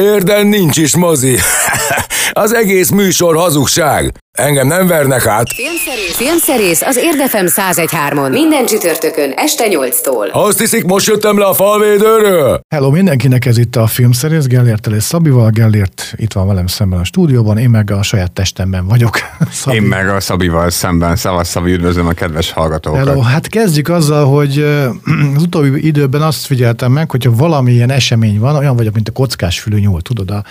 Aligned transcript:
Érden 0.00 0.46
nincs 0.46 0.76
is 0.76 0.94
mozi. 0.94 1.38
Az 2.34 2.54
egész 2.54 2.90
műsor 2.90 3.36
hazugság. 3.36 4.12
Engem 4.38 4.66
nem 4.66 4.86
vernek 4.86 5.26
át. 5.26 5.52
Filmszerész, 5.52 6.16
Filmszerész 6.16 6.82
az 6.82 6.96
Érdefem 6.96 7.46
1013-on. 7.48 8.30
Minden 8.30 8.66
csütörtökön 8.66 9.32
este 9.36 9.64
8-tól. 9.68 10.30
Azt 10.32 10.58
hiszik, 10.58 10.84
most 10.84 11.06
jöttem 11.06 11.38
le 11.38 11.44
a 11.44 11.54
falvédőről? 11.54 12.60
Hello 12.74 12.90
mindenkinek, 12.90 13.44
ez 13.44 13.58
itt 13.58 13.76
a 13.76 13.86
filmszerész, 13.86 14.46
Gellért 14.46 14.86
és 14.86 15.02
Szabival. 15.02 15.50
Gellért 15.50 16.14
itt 16.16 16.32
van 16.32 16.46
velem 16.46 16.66
szemben 16.66 17.00
a 17.00 17.04
stúdióban, 17.04 17.58
én 17.58 17.70
meg 17.70 17.90
a 17.90 18.02
saját 18.02 18.32
testemben 18.32 18.86
vagyok. 18.86 19.18
Szabi. 19.50 19.76
Én 19.76 19.82
meg 19.82 20.08
a 20.08 20.20
Szabival 20.20 20.70
szemben. 20.70 21.16
Szavasz 21.16 21.48
Szabi, 21.48 21.72
üdvözlöm 21.72 22.06
a 22.06 22.12
kedves 22.12 22.50
hallgatókat. 22.50 23.06
Hello, 23.06 23.20
hát 23.20 23.46
kezdjük 23.46 23.88
azzal, 23.88 24.26
hogy 24.26 24.58
az 25.36 25.42
utóbbi 25.42 25.86
időben 25.86 26.22
azt 26.22 26.46
figyeltem 26.46 26.92
meg, 26.92 27.10
hogyha 27.10 27.30
valamilyen 27.34 27.90
esemény 27.90 28.38
van, 28.38 28.56
olyan 28.56 28.76
vagyok, 28.76 28.94
mint 28.94 29.08
a 29.08 29.12
kockás 29.12 29.60
fülű 29.60 29.78
nyúl, 29.78 30.02
tudod, 30.02 30.30
a 30.30 30.44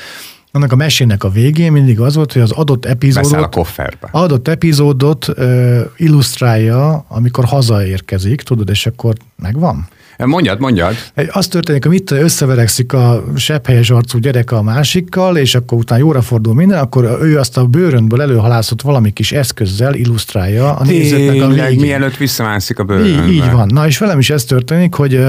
annak 0.52 0.72
a 0.72 0.76
mesének 0.76 1.24
a 1.24 1.30
végén 1.30 1.72
mindig 1.72 2.00
az 2.00 2.16
volt, 2.16 2.34
hogy 2.34 2.42
az 2.42 2.52
adott 2.52 2.86
epizódot, 2.86 3.34
a 3.34 3.50
kofferbe. 3.50 4.08
adott 4.12 4.48
epizódot 4.48 5.28
uh, 5.28 5.80
illusztrálja, 5.98 7.06
amikor 7.08 7.46
hazaérkezik, 7.46 8.42
tudod, 8.42 8.70
és 8.70 8.86
akkor 8.86 9.16
megvan. 9.36 9.88
Mondjad, 10.26 10.60
mondjad. 10.60 10.96
Az 11.30 11.48
történik, 11.48 11.86
hogy 11.86 11.96
itt 11.96 12.12
összeverekszik 12.12 12.94
a 12.94 13.24
sepphelyes 13.36 13.90
arcú 13.90 14.18
gyerek 14.18 14.52
a 14.52 14.62
másikkal, 14.62 15.38
és 15.38 15.56
akkor 15.56 15.78
utána 15.78 16.02
jóra 16.02 16.22
fordul 16.22 16.54
minden, 16.54 16.80
akkor 16.80 17.18
ő 17.22 17.38
azt 17.38 17.58
a 17.58 17.66
bőrönből 17.66 18.22
előhalászott 18.22 18.82
valami 18.82 19.12
kis 19.12 19.32
eszközzel 19.32 19.94
illusztrálja 19.94 20.76
a 20.76 20.84
nézőknek 20.84 21.42
a 21.42 21.48
végén. 21.48 21.80
mielőtt 21.80 22.18
visszamászik 22.18 22.80
a 22.80 22.84
bőrönbe. 22.84 23.26
Így, 23.26 23.34
így 23.34 23.52
van. 23.52 23.68
Na, 23.68 23.88
és 23.88 23.98
velem 23.98 24.20
is 24.20 24.30
ez 24.30 24.44
történik, 24.44 24.94
hogy 24.94 25.20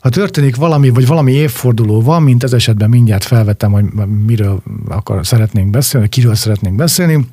ha 0.00 0.08
történik 0.08 0.56
valami, 0.56 0.88
vagy 0.88 1.06
valami 1.06 1.32
évforduló 1.32 2.02
van, 2.02 2.22
mint 2.22 2.42
ez 2.42 2.52
esetben 2.52 2.88
mindjárt 2.88 3.24
felvettem, 3.24 3.72
hogy 3.72 3.84
miről 4.26 4.62
akar, 4.88 5.26
szeretnénk 5.26 5.70
beszélni, 5.70 6.08
kiről 6.08 6.34
szeretnénk 6.34 6.76
beszélni, 6.76 7.26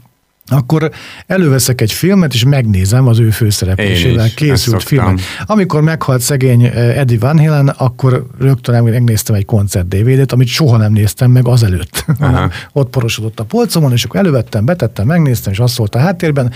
akkor 0.48 0.92
előveszek 1.28 1.82
egy 1.82 1.92
filmet, 1.92 2.34
és 2.34 2.44
megnézem 2.44 3.08
az 3.08 3.20
ő 3.20 3.30
főszereplésével 3.30 4.30
készült 4.36 4.84
filmet. 4.84 5.20
Amikor 5.46 5.82
meghalt 5.82 6.22
szegény 6.22 6.64
eh, 6.64 6.98
Eddie 6.98 7.20
Van 7.20 7.40
Halen, 7.40 7.68
akkor 7.68 8.28
rögtön 8.40 8.84
megnéztem 8.84 9.36
egy 9.36 9.46
koncert 9.46 9.88
DVD-t, 9.88 10.32
amit 10.32 10.48
soha 10.48 10.78
nem 10.78 10.92
néztem 10.92 11.32
meg 11.32 11.48
azelőtt. 11.48 12.06
Ott 12.74 12.90
porosodott 12.90 13.40
a 13.40 13.44
polcomon, 13.44 13.92
és 13.92 14.04
akkor 14.04 14.20
elővettem, 14.20 14.66
betettem, 14.66 15.06
megnéztem, 15.06 15.54
és 15.54 15.60
azt 15.60 15.74
szólt 15.74 15.96
a 15.96 16.00
háttérben. 16.00 16.52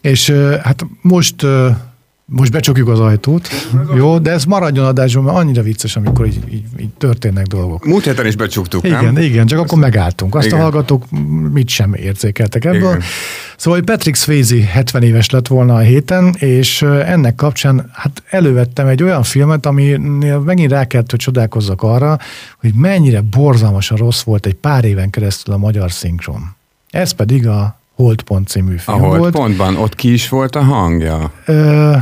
És 0.00 0.28
eh, 0.28 0.60
hát 0.62 0.86
most 1.00 1.44
eh, 1.44 1.76
most 2.32 2.52
becsukjuk 2.52 2.88
az 2.88 3.00
ajtót, 3.00 3.48
jó, 3.94 4.18
de 4.18 4.30
ez 4.30 4.44
maradjon 4.44 4.84
adásban, 4.84 5.24
mert 5.24 5.36
annyira 5.36 5.62
vicces, 5.62 5.96
amikor 5.96 6.26
így, 6.26 6.40
így, 6.52 6.64
így 6.80 6.88
történnek 6.98 7.46
dolgok. 7.46 7.84
Múlt 7.84 8.04
héten 8.04 8.26
is 8.26 8.36
becsuktuk, 8.36 8.84
igen, 8.84 9.04
nem? 9.04 9.16
Igen, 9.16 9.46
csak 9.46 9.58
akkor 9.58 9.78
megálltunk. 9.78 10.34
Azt 10.34 10.46
igen. 10.46 10.58
a 10.58 10.62
hallgatók 10.62 11.04
mit 11.52 11.68
sem 11.68 11.94
érzékeltek 11.94 12.64
ebből. 12.64 12.78
Igen. 12.78 13.02
Szóval, 13.56 13.78
hogy 13.78 13.88
Patrick 13.88 14.16
Swayze 14.16 14.64
70 14.64 15.02
éves 15.02 15.30
lett 15.30 15.46
volna 15.46 15.74
a 15.74 15.78
héten, 15.78 16.34
és 16.38 16.82
ennek 16.82 17.34
kapcsán 17.34 17.90
hát 17.92 18.22
elővettem 18.30 18.86
egy 18.86 19.02
olyan 19.02 19.22
filmet, 19.22 19.66
aminél 19.66 20.38
megint 20.38 20.70
rá 20.70 20.84
kellett, 20.84 21.10
hogy 21.10 21.20
csodálkozzak 21.20 21.82
arra, 21.82 22.18
hogy 22.60 22.72
mennyire 22.74 23.20
borzalmasan 23.20 23.96
rossz 23.96 24.22
volt 24.22 24.46
egy 24.46 24.54
pár 24.54 24.84
éven 24.84 25.10
keresztül 25.10 25.54
a 25.54 25.56
magyar 25.56 25.92
szinkron. 25.92 26.54
Ez 26.90 27.10
pedig 27.10 27.48
a 27.48 27.80
Holdpont 27.94 28.48
című 28.48 28.76
film 28.76 29.02
a 29.02 29.16
Holdpontban, 29.16 29.76
ott 29.76 29.94
ki 29.94 30.12
is 30.12 30.28
volt 30.28 30.56
a 30.56 30.62
hangja? 30.62 31.30
Ö, 31.44 31.92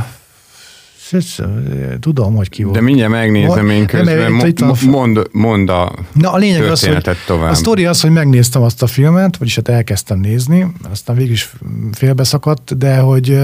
tudom, 1.99 2.35
hogy 2.35 2.49
ki 2.49 2.63
volt. 2.63 2.75
De 2.75 2.81
mindjárt 2.81 3.11
megnézem 3.11 3.69
én 3.69 3.85
közben, 3.85 4.31
mo- 4.31 4.59
mo- 4.59 4.81
mond, 4.81 5.27
mond 5.31 5.69
a 5.69 5.93
Na, 6.13 6.31
a 6.31 6.37
lényeg 6.37 6.63
az, 6.63 6.85
hogy 6.85 7.17
tovább. 7.25 7.51
A 7.51 7.53
sztori 7.53 7.85
az, 7.85 8.01
hogy 8.01 8.11
megnéztem 8.11 8.61
azt 8.61 8.81
a 8.81 8.87
filmet, 8.87 9.37
vagyis 9.37 9.55
hát 9.55 9.67
elkezdtem 9.67 10.19
nézni, 10.19 10.67
aztán 10.91 11.15
végül 11.15 11.31
is 11.31 11.51
félbeszakadt, 11.91 12.77
de 12.77 12.97
hogy 12.97 13.37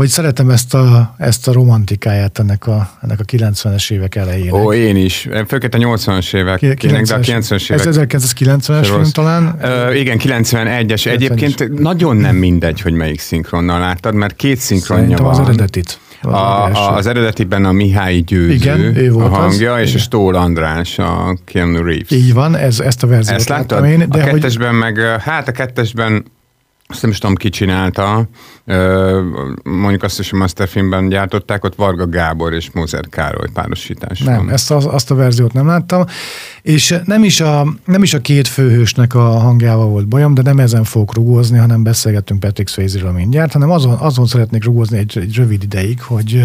hogy 0.00 0.08
szeretem 0.08 0.50
ezt 0.50 0.74
a, 0.74 1.14
ezt 1.18 1.48
a 1.48 1.52
romantikáját 1.52 2.38
ennek 2.38 2.66
a, 2.66 2.90
ennek 3.02 3.20
a 3.20 3.24
90-es 3.24 3.90
évek 3.90 4.14
elején. 4.14 4.52
Ó, 4.52 4.72
én 4.72 4.96
is. 4.96 5.28
Főként 5.46 5.74
a 5.74 5.78
80-as 5.78 6.34
évek. 6.34 6.58
90-es, 6.62 7.04
de 7.06 7.14
a 7.14 7.18
90-es 7.18 7.70
évek. 7.70 7.86
Ez 7.86 7.96
1990-es 8.00 8.84
film 8.84 9.04
talán? 9.12 9.58
Ö, 9.62 9.92
igen, 9.94 10.18
91-es. 10.22 11.06
Egyébként 11.06 11.78
nagyon 11.78 12.16
nem 12.16 12.36
mindegy, 12.36 12.80
hogy 12.80 12.92
melyik 12.92 13.20
szinkronnal 13.20 13.80
láttad, 13.80 14.14
mert 14.14 14.36
két 14.36 14.58
szinkronja 14.58 15.02
Szerintem 15.02 15.24
van. 15.24 15.40
az 15.40 15.48
eredetit. 15.48 15.98
Az, 16.22 16.76
a, 16.76 16.94
az 16.94 17.06
eredetiben 17.06 17.64
a 17.64 17.72
Mihály 17.72 18.16
Győző 18.16 18.52
Igen, 18.52 18.96
ő 18.96 19.10
volt 19.10 19.26
a 19.26 19.28
hangja, 19.28 19.72
az. 19.72 19.80
és 19.80 19.88
Igen. 19.88 20.00
a 20.00 20.02
Stól 20.02 20.34
András, 20.34 20.98
a 20.98 21.36
Keanu 21.44 21.82
Reeves. 21.82 22.10
Így 22.10 22.34
van, 22.34 22.56
ez, 22.56 22.80
ezt 22.80 23.02
a 23.02 23.06
verziót 23.06 23.38
ezt 23.38 23.48
láttam 23.48 23.84
én. 23.84 24.04
De 24.08 24.22
a 24.22 24.24
kettesben 24.24 24.70
hogy... 24.70 24.78
meg, 24.78 25.20
hát 25.20 25.48
a 25.48 25.52
kettesben 25.52 26.24
azt 26.90 27.02
nem 27.02 27.10
is 27.10 27.18
tudom, 27.18 27.34
ki 27.34 27.48
csinálta, 27.48 28.28
mondjuk 29.62 30.02
azt 30.02 30.18
is 30.18 30.32
a 30.32 30.36
Masterfilmben 30.36 31.08
gyártották, 31.08 31.64
ott 31.64 31.74
Varga 31.74 32.08
Gábor 32.08 32.52
és 32.52 32.70
Mózer 32.72 33.08
Károly 33.08 33.48
párosítás 33.54 34.20
Nem, 34.20 34.36
van. 34.36 34.50
ezt 34.50 34.70
az, 34.70 34.86
azt 34.86 35.10
a 35.10 35.14
verziót 35.14 35.52
nem 35.52 35.66
láttam, 35.66 36.04
és 36.62 36.94
nem 37.04 37.24
is, 37.24 37.40
a, 37.40 37.66
nem 37.84 38.02
is 38.02 38.14
a 38.14 38.20
két 38.20 38.48
főhősnek 38.48 39.14
a 39.14 39.20
hangjával 39.20 39.86
volt 39.86 40.08
bajom, 40.08 40.34
de 40.34 40.42
nem 40.42 40.58
ezen 40.58 40.84
fogok 40.84 41.14
rugózni, 41.14 41.58
hanem 41.58 41.82
beszélgettünk 41.82 42.40
Patrick 42.40 42.68
swayze 42.68 43.10
mindjárt, 43.10 43.52
hanem 43.52 43.70
azon, 43.70 43.94
azon 43.94 44.26
szeretnék 44.26 44.64
rugózni 44.64 44.98
egy, 44.98 45.18
egy 45.18 45.34
rövid 45.34 45.62
ideig, 45.62 46.02
hogy, 46.02 46.44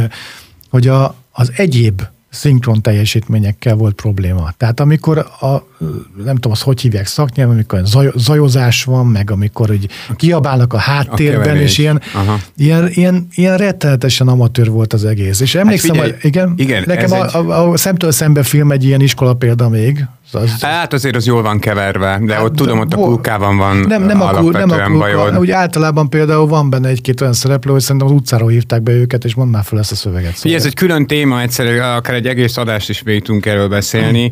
hogy 0.69 0.88
a, 0.88 1.16
az 1.31 1.51
egyéb 1.55 2.01
szinkron 2.35 2.81
teljesítményekkel 2.81 3.75
volt 3.75 3.96
probléma. 3.96 4.53
Tehát 4.57 4.79
amikor 4.79 5.18
a, 5.18 5.68
nem 6.23 6.35
tudom, 6.35 6.51
azt 6.51 6.62
hogy 6.62 6.81
hívják 6.81 7.06
szaknyelven, 7.06 7.56
amikor 7.56 7.81
zaj, 7.85 8.12
zajozás 8.16 8.84
van, 8.84 9.07
meg 9.07 9.31
amikor 9.31 9.68
hogy 9.68 9.88
kiabálnak 10.16 10.73
a 10.73 10.78
háttérben, 10.78 11.56
a 11.56 11.59
és 11.59 11.78
ilyen, 11.78 12.01
ilyen, 12.57 12.90
ilyen, 12.90 13.28
ilyen 13.35 13.57
rettenetesen 13.57 14.28
amatőr 14.28 14.69
volt 14.69 14.94
az 14.94 15.06
egész. 15.06 15.40
És 15.40 15.56
emlékszem, 15.56 15.96
hát 15.96 16.03
figyelj, 16.03 16.19
hogy 16.22 16.29
igen, 16.29 16.53
igen 16.57 16.84
nekem 16.85 17.12
a, 17.12 17.25
egy... 17.25 17.35
a, 17.35 17.72
a, 17.72 17.78
Szemtől 17.78 18.12
szembe 18.12 18.44
film 18.44 18.72
egy 18.72 18.84
ilyen 18.84 19.02
iskola 19.02 19.34
példa 19.34 19.69
még, 19.69 20.06
az... 20.35 20.62
Hát 20.62 20.94
azért 20.94 21.16
az 21.16 21.25
jól 21.25 21.41
van 21.41 21.59
keverve, 21.59 22.19
de 22.22 22.34
hát, 22.34 22.44
ott 22.44 22.56
tudom, 22.56 22.79
ott 22.79 22.94
a 22.94 22.96
kulkában 22.96 23.57
van 23.57 23.78
nem, 23.78 24.03
nem 24.03 24.22
a, 24.22 24.31
kul, 24.31 24.51
nem 24.51 24.69
a 24.69 24.75
kulka, 24.75 24.97
bajod. 24.97 25.38
Úgy 25.38 25.51
általában 25.51 26.09
például 26.09 26.47
van 26.47 26.69
benne 26.69 26.90
egy-két 26.90 27.22
olyan 27.22 27.34
szereplő, 27.34 27.72
hogy 27.72 27.81
szerintem 27.81 28.07
az 28.07 28.13
utcáról 28.13 28.50
hívták 28.50 28.81
be 28.81 28.91
őket, 28.91 29.23
és 29.23 29.35
mondd 29.35 29.50
már 29.50 29.63
fel 29.63 29.79
ezt 29.79 29.91
a 29.91 29.96
szöveget. 29.96 30.35
Szóval. 30.35 30.57
ez 30.57 30.66
egy 30.66 30.73
külön 30.73 31.07
téma, 31.07 31.41
egyszerű, 31.41 31.78
akár 31.78 32.16
egy 32.16 32.28
egész 32.28 32.57
adást 32.57 32.90
is 32.90 33.01
végig 33.01 33.23
tudunk 33.23 33.46
erről 33.46 33.68
beszélni. 33.68 34.31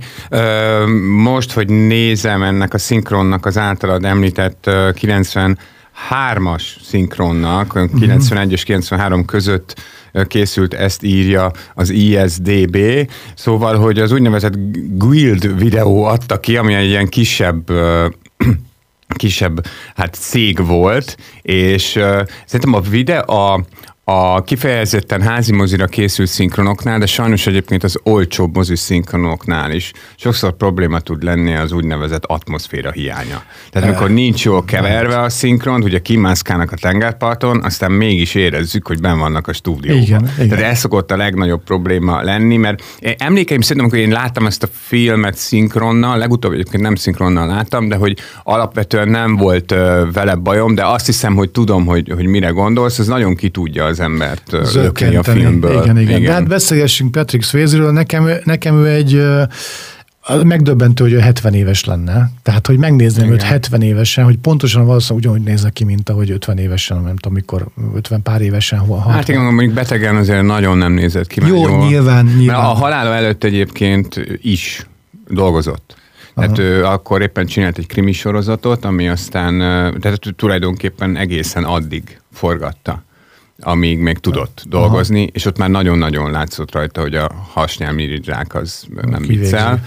Most, 1.07 1.51
hogy 1.51 1.69
nézem 1.69 2.43
ennek 2.43 2.73
a 2.73 2.77
szinkronnak 2.77 3.45
az 3.45 3.57
általad 3.57 4.05
említett 4.05 4.69
90 4.93 5.57
hármas 5.93 6.77
szinkronnak, 6.83 7.89
91 7.99 8.51
és 8.51 8.63
93 8.63 9.25
között 9.25 9.75
készült, 10.27 10.73
ezt 10.73 11.03
írja 11.03 11.51
az 11.75 11.89
ISDB, 11.89 12.77
szóval, 13.35 13.77
hogy 13.77 13.99
az 13.99 14.11
úgynevezett 14.11 14.53
Guild 14.97 15.57
videó 15.57 16.03
adta 16.03 16.39
ki, 16.39 16.57
ami 16.57 16.73
egy 16.73 16.87
ilyen 16.87 17.07
kisebb 17.07 17.71
kisebb 19.15 19.65
hát 19.95 20.13
cég 20.13 20.65
volt, 20.65 21.17
és 21.41 21.95
uh, 21.95 22.21
szerintem 22.45 22.73
a 22.73 22.79
videó, 22.79 23.21
a, 23.21 23.65
a 24.05 24.43
kifejezetten 24.43 25.21
házi 25.21 25.53
mozira 25.53 25.85
készült 25.85 26.27
szinkronoknál, 26.27 26.99
de 26.99 27.05
sajnos 27.05 27.47
egyébként 27.47 27.83
az 27.83 27.99
olcsóbb 28.03 28.55
mozi 28.55 28.75
szinkronoknál 28.75 29.71
is 29.71 29.91
sokszor 30.15 30.57
probléma 30.57 30.99
tud 30.99 31.23
lenni 31.23 31.55
az 31.55 31.71
úgynevezett 31.71 32.25
atmoszféra 32.25 32.91
hiánya. 32.91 33.43
Tehát 33.71 33.89
amikor 33.89 34.09
nincs 34.09 34.45
jól 34.45 34.65
keverve 34.65 35.19
a 35.19 35.29
szinkron, 35.29 35.83
ugye 35.83 35.99
kimászkálnak 35.99 36.71
a 36.71 36.75
tengerparton, 36.75 37.63
aztán 37.63 37.91
mégis 37.91 38.35
érezzük, 38.35 38.87
hogy 38.87 38.99
ben 38.99 39.19
vannak 39.19 39.47
a 39.47 39.53
stúdióban. 39.53 40.01
Igen, 40.01 40.29
igen. 40.35 40.49
Tehát 40.49 40.71
ez 40.71 40.79
szokott 40.79 41.11
a 41.11 41.17
legnagyobb 41.17 41.63
probléma 41.63 42.21
lenni, 42.21 42.57
mert 42.57 42.83
emlékeim 43.17 43.61
szerintem, 43.61 43.85
amikor 43.85 44.07
én 44.07 44.21
láttam 44.21 44.45
ezt 44.45 44.63
a 44.63 44.67
filmet 44.71 45.35
szinkronnal, 45.35 46.17
legutóbb 46.17 46.51
egyébként 46.53 46.83
nem 46.83 46.95
szinkronnal 46.95 47.47
láttam, 47.47 47.87
de 47.87 47.95
hogy 47.95 48.17
alapvetően 48.43 49.07
nem 49.07 49.35
volt 49.35 49.75
vele 50.13 50.35
bajom, 50.35 50.75
de 50.75 50.85
azt 50.85 51.05
hiszem, 51.05 51.35
hogy 51.35 51.49
tudom, 51.49 51.85
hogy, 51.85 52.11
hogy 52.15 52.25
mire 52.25 52.49
gondolsz, 52.49 52.99
ez 52.99 53.07
nagyon 53.07 53.35
ki 53.35 53.49
tudja 53.49 53.91
az 53.93 53.99
embert 53.99 54.51
lökni 54.73 55.15
a 55.15 55.23
filmből. 55.23 55.83
Igen, 55.83 55.97
igen. 55.97 56.17
igen. 56.17 56.23
De 56.23 56.31
hát 56.31 56.47
beszélgessünk 56.47 57.11
Patrick 57.11 57.43
Swayze-ről. 57.43 57.91
Nekem, 57.91 58.29
nekem 58.43 58.75
ő 58.75 58.87
egy 58.87 59.21
megdöbbentő, 60.43 61.03
hogy 61.03 61.13
ő 61.13 61.19
70 61.19 61.53
éves 61.53 61.85
lenne. 61.85 62.31
Tehát, 62.41 62.67
hogy 62.67 62.77
megnézném 62.77 63.25
Igen. 63.25 63.37
őt 63.37 63.43
70 63.43 63.81
évesen, 63.81 64.23
hogy 64.23 64.37
pontosan 64.37 64.85
valószínűleg 64.85 65.25
ugyanúgy 65.25 65.47
néznek 65.47 65.73
ki, 65.73 65.83
mint 65.83 66.09
ahogy 66.09 66.31
50 66.31 66.57
évesen, 66.57 67.01
nem 67.01 67.15
tudom, 67.15 67.33
mikor 67.33 67.67
50 67.95 68.21
pár 68.21 68.41
évesen. 68.41 68.79
Hol, 68.79 68.99
hát 68.99 69.27
igen, 69.27 69.41
mondjuk 69.41 69.73
betegen 69.73 70.15
azért 70.15 70.43
nagyon 70.43 70.77
nem 70.77 70.93
nézett 70.93 71.27
ki. 71.27 71.41
Jó, 71.45 71.55
jól. 71.55 71.87
nyilván, 71.87 72.25
nyilván. 72.25 72.45
Mert 72.45 72.57
a 72.57 72.79
halála 72.79 73.15
előtt 73.15 73.43
egyébként 73.43 74.21
is 74.41 74.87
dolgozott. 75.29 75.95
Tehát 76.35 76.57
ő 76.57 76.85
akkor 76.85 77.21
éppen 77.21 77.45
csinált 77.45 77.77
egy 77.77 77.87
krimi 77.87 78.11
sorozatot, 78.11 78.85
ami 78.85 79.07
aztán, 79.09 79.57
tehát 79.99 80.19
tulajdonképpen 80.35 81.17
egészen 81.17 81.63
addig 81.63 82.19
forgatta 82.31 83.03
amíg 83.59 83.99
még 83.99 84.17
tudott 84.17 84.63
dolgozni, 84.67 85.19
Aha. 85.19 85.29
és 85.33 85.45
ott 85.45 85.57
már 85.57 85.69
nagyon-nagyon 85.69 86.31
látszott 86.31 86.71
rajta, 86.71 87.01
hogy 87.01 87.15
a 87.15 87.31
hasnyálmiridzsák 87.53 88.55
az 88.55 88.85
nem 89.01 89.21
viccel. 89.27 89.81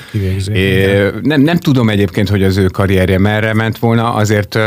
Nem, 1.23 1.41
nem 1.41 1.57
tudom 1.57 1.89
egyébként, 1.89 2.29
hogy 2.29 2.43
az 2.43 2.57
ő 2.57 2.67
karrierje 2.67 3.19
merre 3.19 3.55
ment 3.55 3.79
volna, 3.79 4.15
azért 4.15 4.59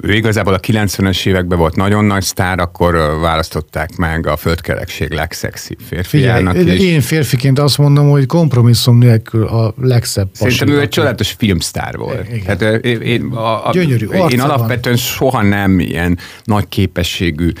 ő 0.00 0.14
igazából 0.14 0.54
a 0.54 0.60
90-es 0.60 1.26
években 1.26 1.58
volt 1.58 1.76
nagyon 1.76 2.04
nagy 2.04 2.22
sztár, 2.22 2.58
akkor 2.58 2.94
választották 3.20 3.96
meg 3.96 4.26
a 4.26 4.36
földkerekség 4.36 5.12
legszexibb 5.12 5.78
férfiának 5.88 6.56
Figyelj, 6.56 6.76
is. 6.76 6.84
Én 6.84 7.00
férfiként 7.00 7.58
azt 7.58 7.78
mondom, 7.78 8.10
hogy 8.10 8.26
kompromisszum 8.26 8.98
nélkül 8.98 9.46
a 9.46 9.74
legszebb 9.80 10.28
Szerintem 10.32 10.68
ő 10.68 10.80
egy 10.80 10.88
csodálatos 10.88 11.30
filmsztár 11.38 11.96
volt. 11.96 12.28
Igen. 12.32 12.44
Hát, 12.46 12.62
én, 12.84 13.22
a, 13.22 13.68
a, 13.68 13.70
Gyönyörű, 13.72 14.06
én 14.06 14.40
alapvetően 14.40 14.96
van. 14.96 15.04
soha 15.04 15.42
nem 15.42 15.78
ilyen 15.78 16.18
nagy 16.44 16.68
képességű 16.68 17.52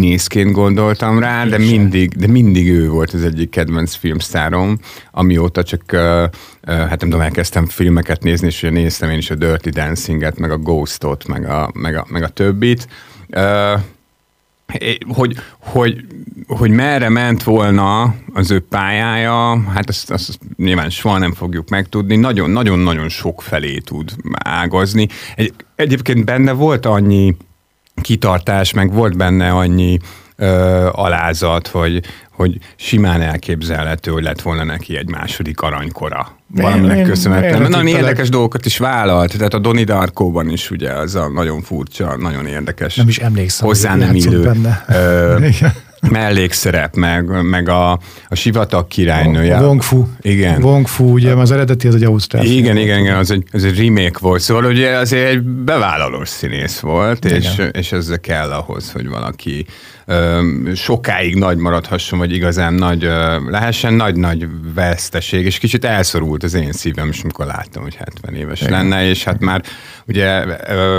színészként 0.00 0.52
gondoltam 0.52 1.18
rá, 1.18 1.44
de 1.44 1.58
mindig, 1.58 2.16
de 2.16 2.26
mindig 2.26 2.68
ő 2.68 2.88
volt 2.88 3.12
az 3.12 3.22
egyik 3.22 3.50
kedvenc 3.50 3.94
filmsztárom, 3.94 4.78
amióta 5.10 5.62
csak 5.62 5.82
hát 6.66 6.88
nem 6.88 6.98
tudom, 6.98 7.20
elkezdtem 7.20 7.66
filmeket 7.66 8.22
nézni, 8.22 8.46
és 8.46 8.62
ugye 8.62 8.72
néztem 8.72 9.10
én 9.10 9.18
is 9.18 9.30
a 9.30 9.34
Dirty 9.34 9.68
Dancing-et, 9.68 10.38
meg 10.38 10.50
a 10.50 10.56
Ghostot, 10.56 11.26
meg 11.26 11.48
a, 11.48 11.70
meg 11.74 11.96
a, 11.96 12.06
meg 12.08 12.22
a 12.22 12.28
többit. 12.28 12.88
Hogy, 15.08 15.36
hogy, 15.58 16.04
hogy 16.46 16.70
merre 16.70 17.08
ment 17.08 17.42
volna 17.42 18.14
az 18.32 18.50
ő 18.50 18.60
pályája, 18.60 19.62
hát 19.74 19.88
azt, 19.88 20.10
azt 20.10 20.38
nyilván 20.56 20.90
soha 20.90 21.18
nem 21.18 21.32
fogjuk 21.32 21.68
megtudni. 21.68 22.16
Nagyon-nagyon-nagyon 22.16 23.08
sok 23.08 23.42
felé 23.42 23.78
tud 23.78 24.10
ágazni. 24.44 25.08
Egy, 25.34 25.52
egyébként 25.74 26.24
benne 26.24 26.52
volt 26.52 26.86
annyi 26.86 27.36
kitartás, 28.00 28.72
meg 28.72 28.92
volt 28.92 29.16
benne 29.16 29.50
annyi 29.50 29.98
ö, 30.36 30.88
alázat, 30.92 31.66
hogy, 31.66 32.00
hogy 32.30 32.58
simán 32.76 33.20
elképzelhető, 33.20 34.10
hogy 34.10 34.22
lett 34.22 34.42
volna 34.42 34.64
neki 34.64 34.96
egy 34.96 35.08
második 35.08 35.60
aranykora. 35.60 36.38
Valaminek 36.46 37.02
köszönhetően. 37.02 37.70
Nagyon 37.70 37.86
érdekes 37.86 38.28
dolgokat 38.28 38.66
is 38.66 38.78
vállalt, 38.78 39.36
tehát 39.36 39.54
a 39.54 39.58
Doni 39.58 39.84
Darkóban 39.84 40.48
is 40.48 40.70
ugye 40.70 40.92
az 40.92 41.14
a 41.14 41.28
nagyon 41.28 41.62
furcsa, 41.62 42.16
nagyon 42.16 42.46
érdekes. 42.46 42.94
Nem 42.94 43.08
is 43.08 43.18
emlékszem. 43.18 43.66
Hozzá 43.66 43.94
nem 43.94 44.14
illő. 44.14 44.42
Benne. 44.42 44.84
Ö, 44.88 45.46
mellékszerep, 46.10 46.96
meg, 46.96 47.42
meg 47.42 47.68
a, 47.68 47.98
a 48.32 48.34
sivatag 48.34 48.88
királynője. 48.88 49.56
A 49.56 49.62
Wong 49.62 49.82
Fu. 49.82 50.06
Igen. 50.20 50.62
Wong 50.62 50.86
Fu, 50.86 51.04
ugye 51.04 51.32
az 51.32 51.50
eredeti 51.50 51.88
az 51.88 51.94
egy 51.94 52.04
ausztrál. 52.04 52.44
Igen, 52.44 52.76
igen, 52.76 52.98
igen, 52.98 53.16
az 53.16 53.30
egy, 53.30 53.44
az 53.52 53.64
egy 53.64 53.78
remake 53.78 54.18
volt, 54.20 54.40
szóval 54.40 54.64
ugye 54.64 54.90
azért 54.96 55.28
egy 55.28 55.42
bevállalós 55.42 56.28
színész 56.28 56.78
volt, 56.78 57.24
és, 57.24 57.62
és 57.72 57.92
ez 57.92 58.12
kell 58.20 58.50
ahhoz, 58.50 58.92
hogy 58.92 59.08
valaki 59.08 59.66
sokáig 60.74 61.34
nagy 61.34 61.56
maradhasson, 61.56 62.18
vagy 62.18 62.32
igazán 62.32 62.74
nagy 62.74 63.02
lehessen, 63.48 63.94
nagy-nagy 63.94 64.46
veszteség, 64.74 65.44
és 65.44 65.58
kicsit 65.58 65.84
elszorult 65.84 66.42
az 66.42 66.54
én 66.54 66.72
szívem 66.72 67.08
is, 67.08 67.22
amikor 67.22 67.46
láttam, 67.46 67.82
hogy 67.82 67.94
70 67.94 68.34
éves 68.34 68.60
Igen. 68.60 68.72
lenne, 68.72 69.08
és 69.08 69.24
hát 69.24 69.40
már 69.40 69.62
ugye 70.06 70.44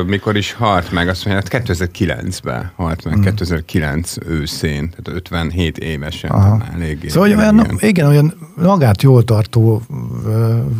mikor 0.06 0.38
is 0.38 0.54
halt 0.54 0.92
meg, 0.92 1.08
azt 1.08 1.26
mondja, 1.26 1.44
hát 1.52 1.68
2009-ben 1.68 2.72
halt 2.76 3.04
meg, 3.04 3.14
hmm. 3.14 3.24
2009 3.24 4.16
őszén, 4.28 4.90
tehát 4.90 5.08
57 5.08 5.78
évesen, 5.78 6.64
eléggé. 6.74 7.08
Szóval 7.08 7.21
igen, 7.26 7.40
olyan, 7.40 7.78
igen, 7.80 8.08
olyan 8.08 8.34
magát 8.56 9.02
jól 9.02 9.24
tartó 9.24 9.82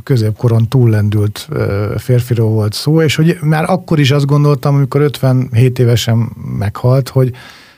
középkoron 0.04 0.68
túllendült 0.68 1.50
férfiról 1.98 2.50
volt 2.50 2.74
szó, 2.74 3.02
és 3.02 3.16
hogy 3.16 3.38
már 3.42 3.70
akkor 3.70 4.00
is 4.00 4.12
azt 4.12 4.26
gondoltam, 4.26 4.76
amikor 4.76 5.02
57 5.02 5.80
évesen 5.80 6.30
meghalt, 6.58 7.10
hogy 7.10 7.32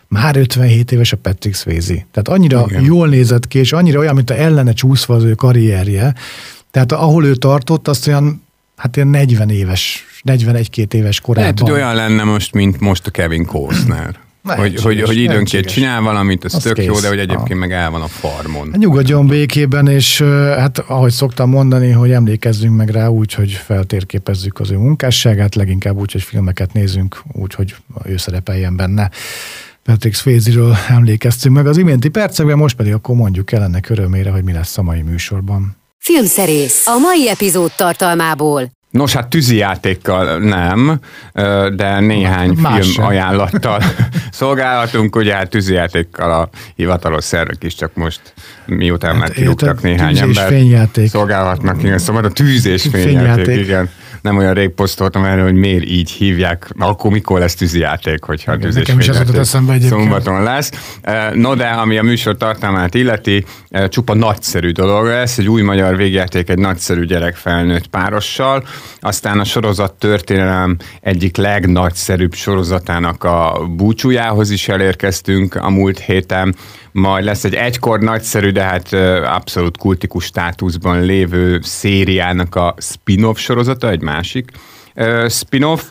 már 0.08 0.38
57 0.38 0.92
éves 0.92 1.12
a 1.12 1.18
Patrick 1.18 1.56
Swayze. 1.56 2.06
Tehát 2.12 2.28
annyira 2.28 2.66
Igen. 2.68 2.84
jól 2.84 3.08
nézett 3.08 3.48
ki, 3.48 3.60
és 3.60 3.74
annyira 3.74 4.00
olyan, 4.00 4.16
mint 4.16 4.30
a 4.30 4.40
ellene 4.40 4.74
csúszva 4.74 5.16
az 5.16 5.24
ő 5.24 5.34
karrierje. 5.34 6.16
Tehát 6.72 6.92
ahol 6.92 7.26
ő 7.26 7.36
tartott, 7.36 7.88
azt 7.88 8.08
olyan, 8.08 8.44
hát 8.76 8.96
ilyen 8.96 9.08
40 9.08 9.50
éves, 9.50 10.06
41-2 10.24 10.94
éves 10.94 11.20
korában. 11.20 11.44
Lehet, 11.44 11.60
hogy 11.60 11.72
olyan 11.72 11.96
lenne 11.96 12.24
most, 12.24 12.54
mint 12.54 12.80
most 12.80 13.08
a 13.08 13.12
Kevin 13.12 13.46
Costner. 13.46 14.20
Hogy, 14.44 14.82
hogy, 14.82 15.02
hogy 15.02 15.18
időnként 15.18 15.66
csinál 15.66 16.02
valamit, 16.02 16.46
ez 16.46 16.52
tök 16.52 16.74
kész. 16.74 16.86
jó, 16.86 17.00
de 17.00 17.08
hogy 17.08 17.20
egyébként 17.20 17.52
ah. 17.52 17.58
meg 17.58 17.72
el 17.72 17.92
van 17.92 18.02
a 18.02 18.08
farmon. 18.08 18.74
Nyugodjon 18.78 19.28
békében, 19.28 19.88
és 19.88 20.22
hát 20.58 20.80
ahogy 20.80 21.12
szoktam 21.12 21.50
mondani, 21.50 21.92
hogy 21.92 22.12
emlékezzünk 22.12 22.76
meg 22.76 22.90
rá 22.90 23.08
úgy, 23.08 23.34
hogy 23.34 23.52
feltérképezzük 23.52 24.60
az 24.60 24.72
ő 24.72 24.78
munkásságát, 24.78 25.56
leginkább 25.56 25.98
úgy, 25.98 26.12
hogy 26.12 26.22
filmeket 26.22 26.74
nézünk, 26.74 27.22
úgy, 27.32 27.54
hogy 27.54 27.76
ő 28.06 28.18
szerepeljen 28.18 28.76
benne. 28.76 29.10
Patrick 29.84 30.16
Swayze-ről 30.16 30.76
emlékeztünk 30.88 31.56
meg 31.56 31.68
az 31.68 31.78
iménti 31.78 32.10
percekben, 32.10 32.58
most 32.58 32.76
pedig 32.76 32.94
akkor 32.94 33.16
mondjuk 33.16 33.52
el 33.52 33.64
ennek 33.64 33.90
örömére, 33.90 34.30
hogy 34.30 34.44
mi 34.44 34.52
lesz 34.52 34.78
a 34.78 34.82
mai 34.82 35.02
műsorban. 35.02 35.76
Filmszerész 35.98 36.88
a 36.88 36.98
mai 36.98 37.30
epizód 37.30 37.72
tartalmából. 37.76 38.72
Nos, 38.94 39.14
hát 39.14 39.28
tűzijátékkal 39.28 40.38
nem, 40.40 41.00
de 41.76 42.00
néhány 42.00 42.58
Más 42.62 42.74
film 42.82 42.94
sem. 42.94 43.06
ajánlattal 43.06 43.82
szolgálhatunk, 44.32 45.16
ugye 45.16 45.34
hát 45.34 45.50
tűzijátékkal 45.50 46.32
a 46.32 46.50
hivatalos 46.76 47.24
szervek 47.24 47.64
is 47.64 47.76
csak 47.76 47.94
most 47.94 48.22
miután 48.66 49.12
hát, 49.12 49.20
már 49.20 49.32
kirúgtak 49.32 49.82
néhány 49.82 50.18
ember, 50.18 50.54
szolgálhatnak, 51.08 51.84
igen, 51.84 51.98
szóval 51.98 52.24
a 52.24 52.30
tűz 52.30 52.66
és 52.66 52.82
fényjáték, 52.92 53.46
fényjáték. 53.46 53.66
igen 53.66 53.90
nem 54.24 54.38
olyan 54.38 54.54
rég 54.54 54.70
posztoltam 54.70 55.24
erre, 55.24 55.42
hogy 55.42 55.54
miért 55.54 55.86
így 55.86 56.12
hívják, 56.12 56.70
akkor 56.78 57.12
mikor 57.12 57.40
lesz 57.40 57.56
tűzijáték, 57.56 58.24
hogyha 58.24 58.54
Igen, 58.54 58.72
nekem 58.74 59.00
is 59.00 59.10
az 59.10 59.34
eszembe 59.34 59.74
egyébként. 59.74 60.02
Szombaton 60.02 60.44
lesz. 60.44 60.72
Eh, 61.02 61.32
no, 61.34 61.56
de 61.56 61.66
ami 61.68 61.98
a 61.98 62.04
műsor 62.04 62.38
tartalmát 62.38 62.96
illeti, 62.96 63.46
eh, 63.70 63.88
csupa 63.88 64.14
nagyszerű 64.14 64.72
dolog 64.72 65.06
lesz, 65.06 65.38
egy 65.38 65.50
új 65.50 65.62
magyar 65.62 65.96
végjáték 65.96 66.50
egy 66.50 66.58
nagyszerű 66.58 67.06
gyerekfelnőtt 67.06 67.88
párossal, 67.88 68.64
aztán 69.00 69.40
a 69.40 69.44
sorozat 69.44 69.94
történelem 69.94 70.78
egyik 71.02 71.38
legnagyszerűbb 71.38 72.34
sorozatának 72.34 73.24
a 73.24 73.68
búcsújához 73.76 74.52
is 74.52 74.68
elérkeztünk 74.68 75.56
a 75.56 75.70
múlt 75.70 76.00
héten, 76.00 76.56
majd 76.94 77.26
lesz 77.26 77.44
egy 77.44 77.56
egykor 77.56 78.00
nagyszerű, 78.00 78.52
de 78.52 78.64
hát 78.64 78.94
abszolút 79.24 79.78
kultikus 79.78 80.26
státuszban 80.26 81.02
lévő 81.02 81.60
szériának 81.62 82.56
a 82.56 82.76
spin-off 82.78 83.38
sorozata, 83.38 83.90
egy 83.90 84.02
másik 84.02 84.52
spin-off, 85.30 85.84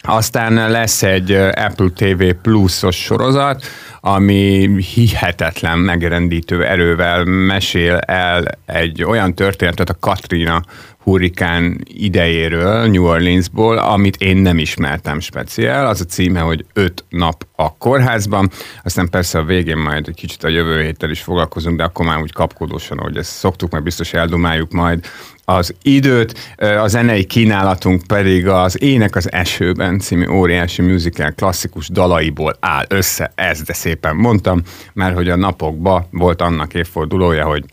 aztán 0.00 0.70
lesz 0.70 1.02
egy 1.02 1.32
Apple 1.32 1.88
TV 1.94 2.24
Plus-os 2.42 2.96
sorozat, 2.96 3.64
ami 4.00 4.70
hihetetlen 4.94 5.78
megrendítő 5.78 6.64
erővel 6.64 7.24
mesél 7.24 7.96
el 7.96 8.44
egy 8.66 9.04
olyan 9.04 9.34
történetet 9.34 9.90
a 9.90 9.98
Katrina 10.00 10.62
hurrikán 11.06 11.80
idejéről, 11.84 12.86
New 12.86 13.04
Orleansból, 13.04 13.78
amit 13.78 14.16
én 14.16 14.36
nem 14.36 14.58
ismertem 14.58 15.20
speciál. 15.20 15.86
Az 15.86 16.00
a 16.00 16.04
címe, 16.04 16.40
hogy 16.40 16.64
öt 16.72 17.04
nap 17.08 17.46
a 17.56 17.76
kórházban. 17.76 18.50
Aztán 18.84 19.10
persze 19.10 19.38
a 19.38 19.44
végén 19.44 19.76
majd 19.76 20.08
egy 20.08 20.14
kicsit 20.14 20.44
a 20.44 20.48
jövő 20.48 20.82
héttel 20.82 21.10
is 21.10 21.20
foglalkozunk, 21.20 21.76
de 21.76 21.84
akkor 21.84 22.06
már 22.06 22.20
úgy 22.20 22.32
kapkodósan, 22.32 22.98
hogy 22.98 23.16
ezt 23.16 23.30
szoktuk, 23.30 23.70
mert 23.70 23.84
biztos 23.84 24.12
eldumáljuk 24.12 24.72
majd 24.72 25.06
az 25.44 25.74
időt, 25.82 26.56
a 26.56 26.88
zenei 26.88 27.24
kínálatunk 27.24 28.02
pedig 28.06 28.48
az 28.48 28.82
Ének 28.82 29.16
az 29.16 29.32
esőben 29.32 29.98
című 29.98 30.26
óriási 30.26 30.82
musical 30.82 31.32
klasszikus 31.32 31.88
dalaiból 31.88 32.56
áll 32.60 32.84
össze, 32.88 33.32
ez 33.34 33.62
de 33.62 33.72
szépen 33.72 34.16
mondtam, 34.16 34.62
mert 34.92 35.14
hogy 35.14 35.28
a 35.28 35.36
napokban 35.36 36.06
volt 36.10 36.42
annak 36.42 36.74
évfordulója, 36.74 37.46
hogy 37.46 37.64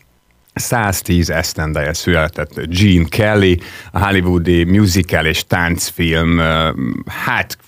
110 0.54 1.30
esztendeje 1.30 1.92
született 1.92 2.60
Gene 2.66 3.08
Kelly, 3.08 3.58
a 3.92 4.04
hollywoodi 4.06 4.64
musical 4.64 5.26
és 5.26 5.44
táncfilm, 5.46 6.40
hát 7.06 7.58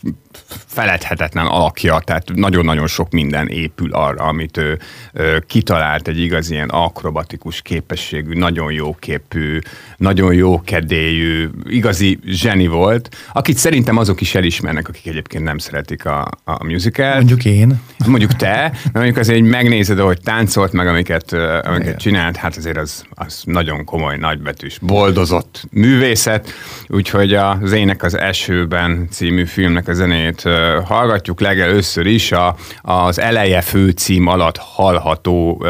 feledhetetlen 0.66 1.46
alakja, 1.46 1.98
tehát 2.04 2.34
nagyon-nagyon 2.34 2.86
sok 2.86 3.10
minden 3.10 3.48
épül 3.48 3.92
arra, 3.92 4.24
amit 4.24 4.56
ő, 4.56 4.78
ő 5.12 5.44
kitalált, 5.46 6.08
egy 6.08 6.20
igaz 6.20 6.50
ilyen 6.50 6.68
akrobatikus 6.68 7.62
képességű, 7.62 8.38
nagyon 8.38 8.72
jó 8.72 8.94
képű, 8.94 9.58
nagyon 9.96 10.34
jó 10.34 10.60
kedélyű, 10.60 11.48
igazi 11.64 12.18
zseni 12.26 12.66
volt, 12.66 13.16
akit 13.32 13.56
szerintem 13.56 13.96
azok 13.96 14.20
is 14.20 14.34
elismernek, 14.34 14.88
akik 14.88 15.06
egyébként 15.06 15.44
nem 15.44 15.58
szeretik 15.58 16.04
a, 16.04 16.28
a 16.44 16.64
musical. 16.64 17.14
Mondjuk 17.14 17.44
én. 17.44 17.80
Mondjuk 18.06 18.36
te, 18.36 18.72
de 18.84 18.90
mondjuk 18.92 19.16
azért 19.16 19.44
megnézed, 19.44 19.98
ahogy 19.98 20.20
táncolt 20.20 20.72
meg, 20.72 20.86
amiket, 20.86 21.32
amiket 21.62 21.98
csinált, 21.98 22.36
hát 22.36 22.56
azért 22.56 22.76
az, 22.76 23.04
az 23.10 23.42
nagyon 23.44 23.84
komoly, 23.84 24.16
nagybetűs, 24.16 24.78
boldozott 24.78 25.64
művészet, 25.70 26.52
úgyhogy 26.86 27.34
az 27.34 27.72
Ének 27.72 28.02
az 28.02 28.14
esőben 28.14 29.08
című 29.10 29.44
filmnek 29.44 29.88
a 29.88 29.92
zenét 29.92 30.25
zenét 30.34 30.84
hallgatjuk 30.84 31.40
legelőször 31.40 32.06
is, 32.06 32.32
a, 32.32 32.56
az 32.82 33.18
eleje 33.18 33.60
főcím 33.60 34.26
alatt 34.26 34.56
hallható 34.56 35.66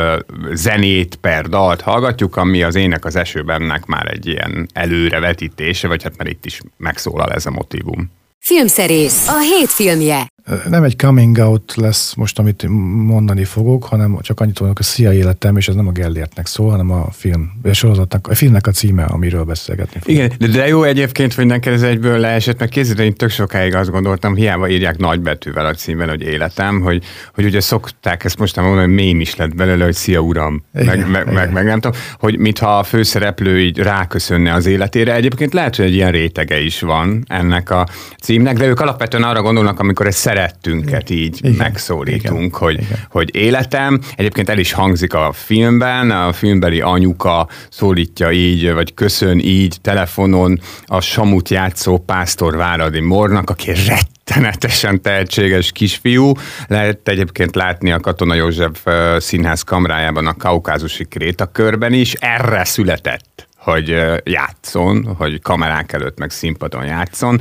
zenét 0.52 1.16
per 1.16 1.46
dalt 1.46 1.80
hallgatjuk, 1.80 2.36
ami 2.36 2.62
az 2.62 2.74
ének 2.74 3.04
az 3.04 3.16
esőbennek 3.16 3.86
már 3.86 4.06
egy 4.06 4.26
ilyen 4.26 4.68
előrevetítése, 4.72 5.88
vagy 5.88 6.02
hát 6.02 6.16
már 6.16 6.26
itt 6.26 6.46
is 6.46 6.60
megszólal 6.76 7.32
ez 7.32 7.46
a 7.46 7.50
motivum. 7.50 8.10
Filmszerész, 8.48 9.28
a 9.28 9.40
hét 9.40 9.70
filmje. 9.70 10.26
Nem 10.68 10.82
egy 10.82 10.96
coming 10.96 11.38
out 11.38 11.74
lesz 11.74 12.14
most, 12.14 12.38
amit 12.38 12.66
mondani 13.06 13.44
fogok, 13.44 13.84
hanem 13.84 14.18
csak 14.20 14.40
annyit 14.40 14.58
mondok, 14.58 14.78
hogy 14.78 14.86
szia 14.86 15.12
életem, 15.12 15.56
és 15.56 15.68
ez 15.68 15.74
nem 15.74 15.86
a 15.86 15.90
Gellértnek 15.90 16.46
szól, 16.46 16.70
hanem 16.70 16.90
a 16.90 17.08
film, 17.10 17.52
a 17.64 17.72
sorozatnak, 17.72 18.26
a 18.26 18.34
filmnek 18.34 18.66
a 18.66 18.70
címe, 18.70 19.04
amiről 19.04 19.44
beszélgetni 19.44 20.00
fogunk. 20.00 20.18
Igen, 20.18 20.32
de, 20.38 20.58
de 20.58 20.66
jó 20.66 20.82
egyébként, 20.82 21.34
hogy 21.34 21.46
neked 21.46 21.72
ez 21.72 21.82
egyből 21.82 22.18
leesett, 22.18 22.58
mert 22.58 22.70
kézzed, 22.70 22.98
én 22.98 23.14
tök 23.14 23.30
sokáig 23.30 23.74
azt 23.74 23.90
gondoltam, 23.90 24.34
hiába 24.34 24.68
írják 24.68 24.96
nagybetűvel 24.96 25.66
a 25.66 25.74
címben, 25.74 26.08
hogy 26.08 26.22
életem, 26.22 26.80
hogy, 26.80 27.04
hogy 27.34 27.44
ugye 27.44 27.60
szokták 27.60 28.24
ezt 28.24 28.38
most 28.38 28.56
mondani, 28.56 28.80
hogy 28.80 28.94
mém 28.94 29.20
is 29.20 29.36
lett 29.36 29.54
belőle, 29.54 29.84
hogy 29.84 29.94
szia 29.94 30.20
uram, 30.20 30.64
igen, 30.74 30.98
meg, 30.98 31.10
meg, 31.10 31.32
meg, 31.32 31.52
meg, 31.52 31.64
nem 31.64 31.80
tudom, 31.80 32.00
hogy 32.18 32.38
mintha 32.38 32.78
a 32.78 32.82
főszereplő 32.82 33.60
így 33.60 33.78
ráköszönne 33.78 34.52
az 34.52 34.66
életére. 34.66 35.14
Egyébként 35.14 35.52
lehet, 35.52 35.76
hogy 35.76 35.84
egy 35.84 35.94
ilyen 35.94 36.10
rétege 36.10 36.60
is 36.60 36.80
van 36.80 37.24
ennek 37.28 37.70
a 37.70 37.88
címnek, 38.36 38.56
de 38.56 38.66
ők 38.66 38.80
alapvetően 38.80 39.22
arra 39.22 39.42
gondolnak, 39.42 39.80
amikor 39.80 40.06
egy 40.06 40.12
szerettünket 40.12 41.10
így 41.10 41.38
igen, 41.38 41.54
megszólítunk, 41.56 42.40
igen, 42.40 42.50
hogy, 42.50 42.80
igen. 42.80 42.98
hogy 43.10 43.34
életem. 43.34 44.00
Egyébként 44.16 44.48
el 44.48 44.58
is 44.58 44.72
hangzik 44.72 45.14
a 45.14 45.32
filmben, 45.32 46.10
a 46.10 46.32
filmbeli 46.32 46.80
anyuka 46.80 47.48
szólítja 47.70 48.30
így, 48.30 48.72
vagy 48.72 48.94
köszön 48.94 49.38
így 49.38 49.76
telefonon 49.80 50.60
a 50.86 51.00
Samut 51.00 51.48
játszó 51.48 51.98
Pásztor 51.98 52.56
Váradi 52.56 53.00
Mornak, 53.00 53.50
aki 53.50 53.72
rettenetesen 53.88 55.02
tehetséges 55.02 55.72
kisfiú. 55.72 56.32
Lehet 56.66 57.08
egyébként 57.08 57.54
látni 57.54 57.92
a 57.92 58.00
Katona 58.00 58.34
József 58.34 58.86
színház 59.18 59.62
kamrájában 59.62 60.26
a 60.26 60.34
kaukázusi 60.34 61.04
krétakörben 61.04 61.92
is. 61.92 62.12
Erre 62.12 62.64
született 62.64 63.48
hogy 63.66 63.96
játszon, 64.24 65.14
hogy 65.18 65.40
kamerák 65.40 65.92
előtt 65.92 66.18
meg 66.18 66.30
színpadon 66.30 66.84
játszon. 66.84 67.40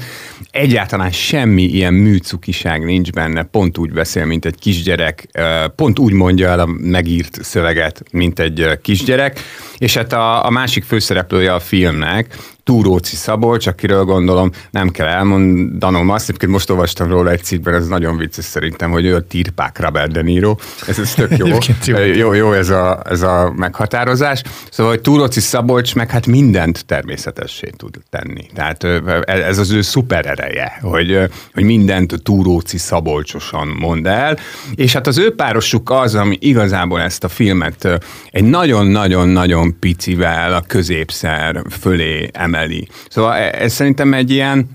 Egyáltalán 0.51 1.11
semmi 1.11 1.63
ilyen 1.63 1.93
műcukiság 1.93 2.83
nincs 2.83 3.11
benne, 3.11 3.43
pont 3.43 3.77
úgy 3.77 3.91
beszél, 3.91 4.25
mint 4.25 4.45
egy 4.45 4.55
kisgyerek, 4.59 5.27
pont 5.75 5.99
úgy 5.99 6.13
mondja 6.13 6.49
el 6.49 6.59
a 6.59 6.65
megírt 6.65 7.43
szöveget, 7.43 8.03
mint 8.11 8.39
egy 8.39 8.79
kisgyerek, 8.81 9.39
és 9.77 9.93
hát 9.93 10.13
a, 10.13 10.45
a 10.45 10.49
másik 10.49 10.83
főszereplője 10.83 11.53
a 11.53 11.59
filmnek, 11.59 12.37
Túróci 12.65 13.15
Szabolcs, 13.15 13.67
akiről 13.67 14.03
gondolom 14.03 14.51
nem 14.71 14.89
kell 14.89 15.07
elmondanom 15.07 16.09
azt, 16.09 16.33
hogy 16.39 16.49
most 16.49 16.69
olvastam 16.69 17.09
róla 17.09 17.31
egy 17.31 17.43
cikkben, 17.43 17.73
ez 17.73 17.87
nagyon 17.87 18.17
vicces 18.17 18.45
szerintem, 18.45 18.91
hogy 18.91 19.05
ő 19.05 19.15
a 19.15 19.21
Tirpák 19.21 19.79
Robert 19.79 20.11
De 20.11 20.21
Niro. 20.21 20.55
Ez, 20.87 20.99
ez 20.99 21.13
tök 21.13 21.37
jó. 21.37 21.47
jó. 21.85 21.97
jó. 21.97 22.33
Jó, 22.33 22.51
ez 22.51 22.69
a, 22.69 23.01
ez 23.09 23.21
a 23.21 23.53
meghatározás. 23.55 24.41
Szóval, 24.71 24.91
hogy 24.91 25.01
Túróci 25.01 25.39
Szabolcs 25.39 25.95
meg 25.95 26.09
hát 26.09 26.25
mindent 26.27 26.85
természetessé 26.85 27.69
tud 27.77 27.97
tenni. 28.09 28.45
Tehát 28.53 28.83
ez 29.25 29.57
az 29.57 29.71
ő 29.71 29.81
szuper 29.81 30.25
ereje, 30.25 30.79
hogy, 30.81 31.19
hogy 31.53 31.63
mindent 31.63 32.23
Túróci 32.23 32.77
Szabolcsosan 32.77 33.67
mond 33.67 34.07
el, 34.07 34.37
és 34.75 34.93
hát 34.93 35.07
az 35.07 35.17
ő 35.17 35.35
párosuk 35.35 35.89
az, 35.89 36.15
ami 36.15 36.37
igazából 36.41 37.01
ezt 37.01 37.23
a 37.23 37.27
filmet 37.27 37.99
egy 38.31 38.43
nagyon-nagyon-nagyon 38.43 39.79
picivel 39.79 40.53
a 40.53 40.61
középszer 40.67 41.61
fölé 41.69 42.29
emel 42.33 42.53
emeli. 42.55 42.87
Szóval 43.09 43.33
e, 43.33 43.63
ez 43.63 43.73
szerintem 43.73 44.13
egy 44.13 44.31
ilyen 44.31 44.69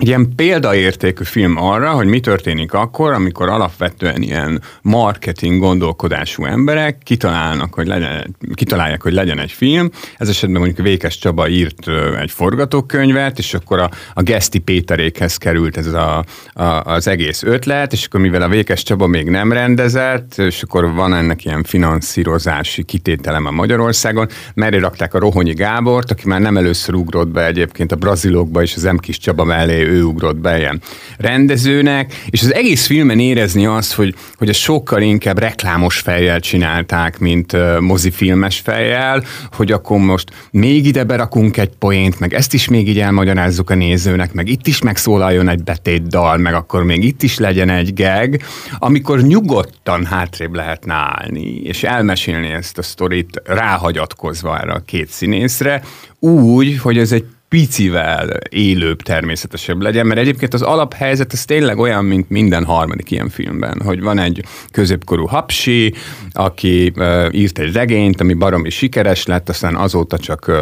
ilyen 0.00 0.32
példaértékű 0.36 1.24
film 1.24 1.56
arra, 1.56 1.90
hogy 1.90 2.06
mi 2.06 2.20
történik 2.20 2.72
akkor, 2.72 3.12
amikor 3.12 3.48
alapvetően 3.48 4.22
ilyen 4.22 4.62
marketing 4.82 5.60
gondolkodású 5.60 6.44
emberek 6.44 6.98
kitalálnak, 7.02 7.74
hogy 7.74 7.86
legyen, 7.86 8.36
kitalálják, 8.54 9.02
hogy 9.02 9.12
legyen 9.12 9.38
egy 9.38 9.52
film. 9.52 9.90
Ez 10.16 10.28
esetben 10.28 10.60
mondjuk 10.60 10.86
Vékes 10.86 11.18
Csaba 11.18 11.48
írt 11.48 11.88
egy 12.20 12.30
forgatókönyvet, 12.30 13.38
és 13.38 13.54
akkor 13.54 13.78
a, 13.78 13.90
a 14.14 14.22
Geszti 14.22 14.58
Péterékhez 14.58 15.36
került 15.36 15.76
ez 15.76 15.86
a, 15.86 16.24
a, 16.52 16.64
az 16.64 17.08
egész 17.08 17.42
ötlet, 17.42 17.92
és 17.92 18.04
akkor 18.04 18.20
mivel 18.20 18.42
a 18.42 18.48
Vékes 18.48 18.82
Csaba 18.82 19.06
még 19.06 19.28
nem 19.28 19.52
rendezett, 19.52 20.38
és 20.38 20.62
akkor 20.62 20.92
van 20.92 21.14
ennek 21.14 21.44
ilyen 21.44 21.62
finanszírozási 21.62 22.82
kitételem 22.82 23.46
a 23.46 23.50
Magyarországon, 23.50 24.28
merre 24.54 24.78
rakták 24.78 25.14
a 25.14 25.18
Rohonyi 25.18 25.52
Gábort, 25.52 26.10
aki 26.10 26.28
már 26.28 26.40
nem 26.40 26.56
először 26.56 26.94
ugrott 26.94 27.28
be 27.28 27.46
egyébként 27.46 27.92
a 27.92 27.96
brazilokba 27.96 28.62
és 28.62 28.76
az 28.76 28.82
M. 28.82 28.96
Kis 28.96 29.18
Csaba 29.18 29.44
mellé 29.44 29.88
ő 29.90 30.02
ugrott 30.02 30.36
be 30.36 30.58
ilyen 30.58 30.80
rendezőnek, 31.18 32.22
és 32.30 32.42
az 32.42 32.54
egész 32.54 32.86
filmen 32.86 33.18
érezni 33.18 33.66
azt, 33.66 33.92
hogy, 33.92 34.14
hogy 34.34 34.48
a 34.48 34.52
sokkal 34.52 35.02
inkább 35.02 35.38
reklámos 35.38 35.98
fejjel 35.98 36.40
csinálták, 36.40 37.18
mint 37.18 37.52
uh, 37.52 37.80
mozifilmes 37.80 38.58
fejjel, 38.58 39.24
hogy 39.52 39.72
akkor 39.72 39.98
most 39.98 40.30
még 40.50 40.86
ide 40.86 41.04
berakunk 41.04 41.56
egy 41.56 41.70
poént, 41.78 42.20
meg 42.20 42.34
ezt 42.34 42.54
is 42.54 42.68
még 42.68 42.88
így 42.88 42.98
elmagyarázzuk 43.00 43.70
a 43.70 43.74
nézőnek, 43.74 44.32
meg 44.32 44.48
itt 44.48 44.66
is 44.66 44.82
megszólaljon 44.82 45.48
egy 45.48 45.62
betétdal, 45.62 46.36
meg 46.36 46.54
akkor 46.54 46.84
még 46.84 47.04
itt 47.04 47.22
is 47.22 47.38
legyen 47.38 47.68
egy 47.68 47.94
geg, 47.94 48.42
amikor 48.78 49.20
nyugodtan 49.20 50.04
hátrébb 50.04 50.54
lehetne 50.54 50.94
állni, 50.94 51.60
és 51.62 51.82
elmesélni 51.82 52.48
ezt 52.48 52.78
a 52.78 52.82
sztorit 52.82 53.42
ráhagyatkozva 53.44 54.58
erre 54.60 54.72
a 54.72 54.82
két 54.86 55.08
színészre, 55.08 55.82
úgy, 56.18 56.78
hogy 56.78 56.98
ez 56.98 57.12
egy 57.12 57.24
picivel 57.50 58.38
élőbb, 58.48 59.02
természetesebb 59.02 59.82
legyen, 59.82 60.06
mert 60.06 60.20
egyébként 60.20 60.54
az 60.54 60.62
alaphelyzet 60.62 61.32
ez 61.32 61.44
tényleg 61.44 61.78
olyan, 61.78 62.04
mint 62.04 62.28
minden 62.28 62.64
harmadik 62.64 63.10
ilyen 63.10 63.28
filmben, 63.28 63.80
hogy 63.84 64.00
van 64.00 64.18
egy 64.18 64.44
középkorú 64.70 65.26
hapsi, 65.26 65.94
aki 66.32 66.92
uh, 66.96 67.26
írt 67.30 67.58
egy 67.58 67.72
regényt, 67.72 68.20
ami 68.20 68.34
baromi 68.34 68.70
sikeres 68.70 69.26
lett, 69.26 69.48
aztán 69.48 69.76
azóta 69.76 70.18
csak 70.18 70.48
uh, 70.48 70.56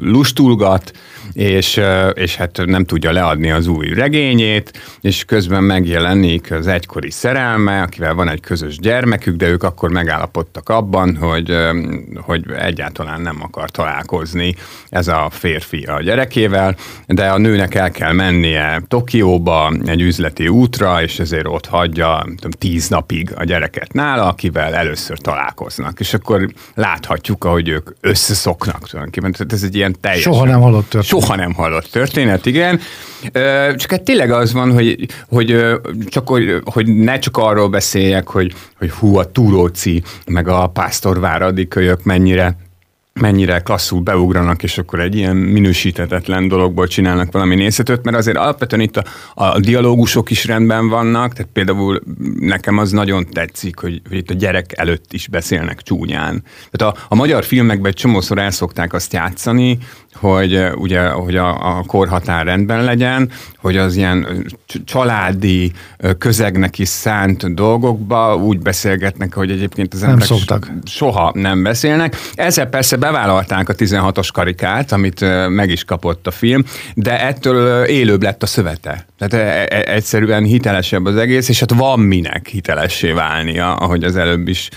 lustulgat, 0.00 0.92
és, 1.32 1.80
és 2.12 2.36
hát 2.36 2.60
nem 2.66 2.84
tudja 2.84 3.12
leadni 3.12 3.50
az 3.50 3.66
új 3.66 3.88
regényét, 3.88 4.80
és 5.00 5.24
közben 5.24 5.62
megjelenik 5.64 6.52
az 6.52 6.66
egykori 6.66 7.10
szerelme, 7.10 7.82
akivel 7.82 8.14
van 8.14 8.28
egy 8.28 8.40
közös 8.40 8.78
gyermekük, 8.78 9.36
de 9.36 9.48
ők 9.48 9.62
akkor 9.62 9.90
megállapodtak 9.90 10.68
abban, 10.68 11.16
hogy, 11.16 11.56
hogy 12.14 12.44
egyáltalán 12.58 13.20
nem 13.20 13.38
akar 13.42 13.70
találkozni 13.70 14.54
ez 14.88 15.08
a 15.08 15.28
férfi 15.30 15.82
a 15.82 16.00
gyerekével, 16.28 16.76
de 17.06 17.28
a 17.28 17.38
nőnek 17.38 17.74
el 17.74 17.90
kell 17.90 18.12
mennie 18.12 18.82
Tokióba 18.88 19.72
egy 19.84 20.00
üzleti 20.00 20.48
útra, 20.48 21.02
és 21.02 21.18
ezért 21.18 21.46
ott 21.46 21.66
hagyja 21.66 22.22
tudom, 22.24 22.50
tíz 22.50 22.88
napig 22.88 23.32
a 23.36 23.44
gyereket 23.44 23.92
nála, 23.92 24.26
akivel 24.26 24.74
először 24.74 25.18
találkoznak. 25.18 26.00
És 26.00 26.14
akkor 26.14 26.48
láthatjuk, 26.74 27.44
ahogy 27.44 27.68
ők 27.68 27.90
összeszoknak 28.00 28.88
tulajdonképpen. 28.88 29.32
Tehát 29.32 29.52
ez 29.52 29.62
egy 29.62 29.74
ilyen 29.74 29.96
teljesen... 30.00 30.32
Soha 30.32 30.44
nem 30.44 30.60
hallott 30.60 30.88
történet 30.88 31.06
soha 31.22 31.36
nem 31.36 31.52
hallott 31.52 31.86
történet, 31.90 32.46
igen. 32.46 32.80
Csak 33.76 33.90
hát 33.90 34.02
tényleg 34.02 34.30
az 34.30 34.52
van, 34.52 34.72
hogy, 34.72 35.06
hogy, 35.28 35.64
csak, 36.06 36.28
hogy, 36.28 36.60
hogy 36.64 36.86
ne 36.86 37.18
csak 37.18 37.36
arról 37.36 37.68
beszéljek, 37.68 38.28
hogy, 38.28 38.54
hogy 38.78 38.90
hú, 38.90 39.16
a 39.16 39.24
Túróci, 39.24 40.02
meg 40.26 40.48
a 40.48 40.66
Pásztorváradi 40.66 41.68
kölyök 41.68 42.02
mennyire 42.02 42.56
mennyire 43.20 43.58
klasszul 43.58 44.00
beugranak, 44.00 44.62
és 44.62 44.78
akkor 44.78 45.00
egy 45.00 45.16
ilyen 45.16 45.36
minősítetetlen 45.36 46.48
dologból 46.48 46.86
csinálnak 46.86 47.32
valami 47.32 47.54
nézhetőt, 47.54 48.04
mert 48.04 48.16
azért 48.16 48.36
alapvetően 48.36 48.82
itt 48.82 48.96
a, 48.96 49.04
a 49.34 49.60
dialógusok 49.60 50.30
is 50.30 50.44
rendben 50.44 50.88
vannak, 50.88 51.32
tehát 51.32 51.52
például 51.52 52.02
nekem 52.38 52.78
az 52.78 52.90
nagyon 52.90 53.26
tetszik, 53.30 53.78
hogy, 53.78 54.00
hogy 54.08 54.16
itt 54.16 54.30
a 54.30 54.34
gyerek 54.34 54.78
előtt 54.78 55.12
is 55.12 55.28
beszélnek 55.28 55.82
csúnyán. 55.82 56.44
Tehát 56.70 56.96
a, 56.96 57.06
a 57.08 57.14
magyar 57.14 57.44
filmekben 57.44 57.90
egy 57.90 57.96
csomószor 57.96 58.38
el 58.38 58.50
szokták 58.50 58.92
azt 58.92 59.12
játszani, 59.12 59.78
hogy 60.14 60.66
ugye, 60.74 61.08
hogy 61.08 61.36
a, 61.36 61.76
a 61.78 61.82
korhatár 61.86 62.44
rendben 62.44 62.84
legyen, 62.84 63.30
hogy 63.58 63.76
az 63.76 63.96
ilyen 63.96 64.46
családi 64.84 65.72
közegnek 66.18 66.78
is 66.78 66.88
szánt 66.88 67.54
dolgokba 67.54 68.36
úgy 68.36 68.58
beszélgetnek, 68.58 69.34
hogy 69.34 69.50
egyébként 69.50 69.94
az 69.94 70.02
emberek 70.02 70.28
nem 70.28 70.38
szoktak. 70.38 70.72
soha 70.84 71.32
nem 71.34 71.62
beszélnek. 71.62 72.16
Ezzel 72.34 72.66
persze 72.66 72.96
bevállalták 72.96 73.68
a 73.68 73.74
16-os 73.74 74.28
karikát, 74.32 74.92
amit 74.92 75.48
meg 75.48 75.70
is 75.70 75.84
kapott 75.84 76.26
a 76.26 76.30
film, 76.30 76.64
de 76.94 77.20
ettől 77.26 77.84
élőbb 77.84 78.22
lett 78.22 78.42
a 78.42 78.46
szövete. 78.46 79.06
Tehát 79.18 79.34
e, 79.34 79.76
e, 79.76 79.92
egyszerűen 79.92 80.44
hitelesebb 80.44 81.04
az 81.04 81.16
egész, 81.16 81.48
és 81.48 81.60
hát 81.60 81.72
van 81.72 82.00
minek 82.00 82.46
hitelessé 82.46 83.12
válnia, 83.12 83.74
ahogy 83.74 84.04
az 84.04 84.16
előbb 84.16 84.48
is 84.48 84.68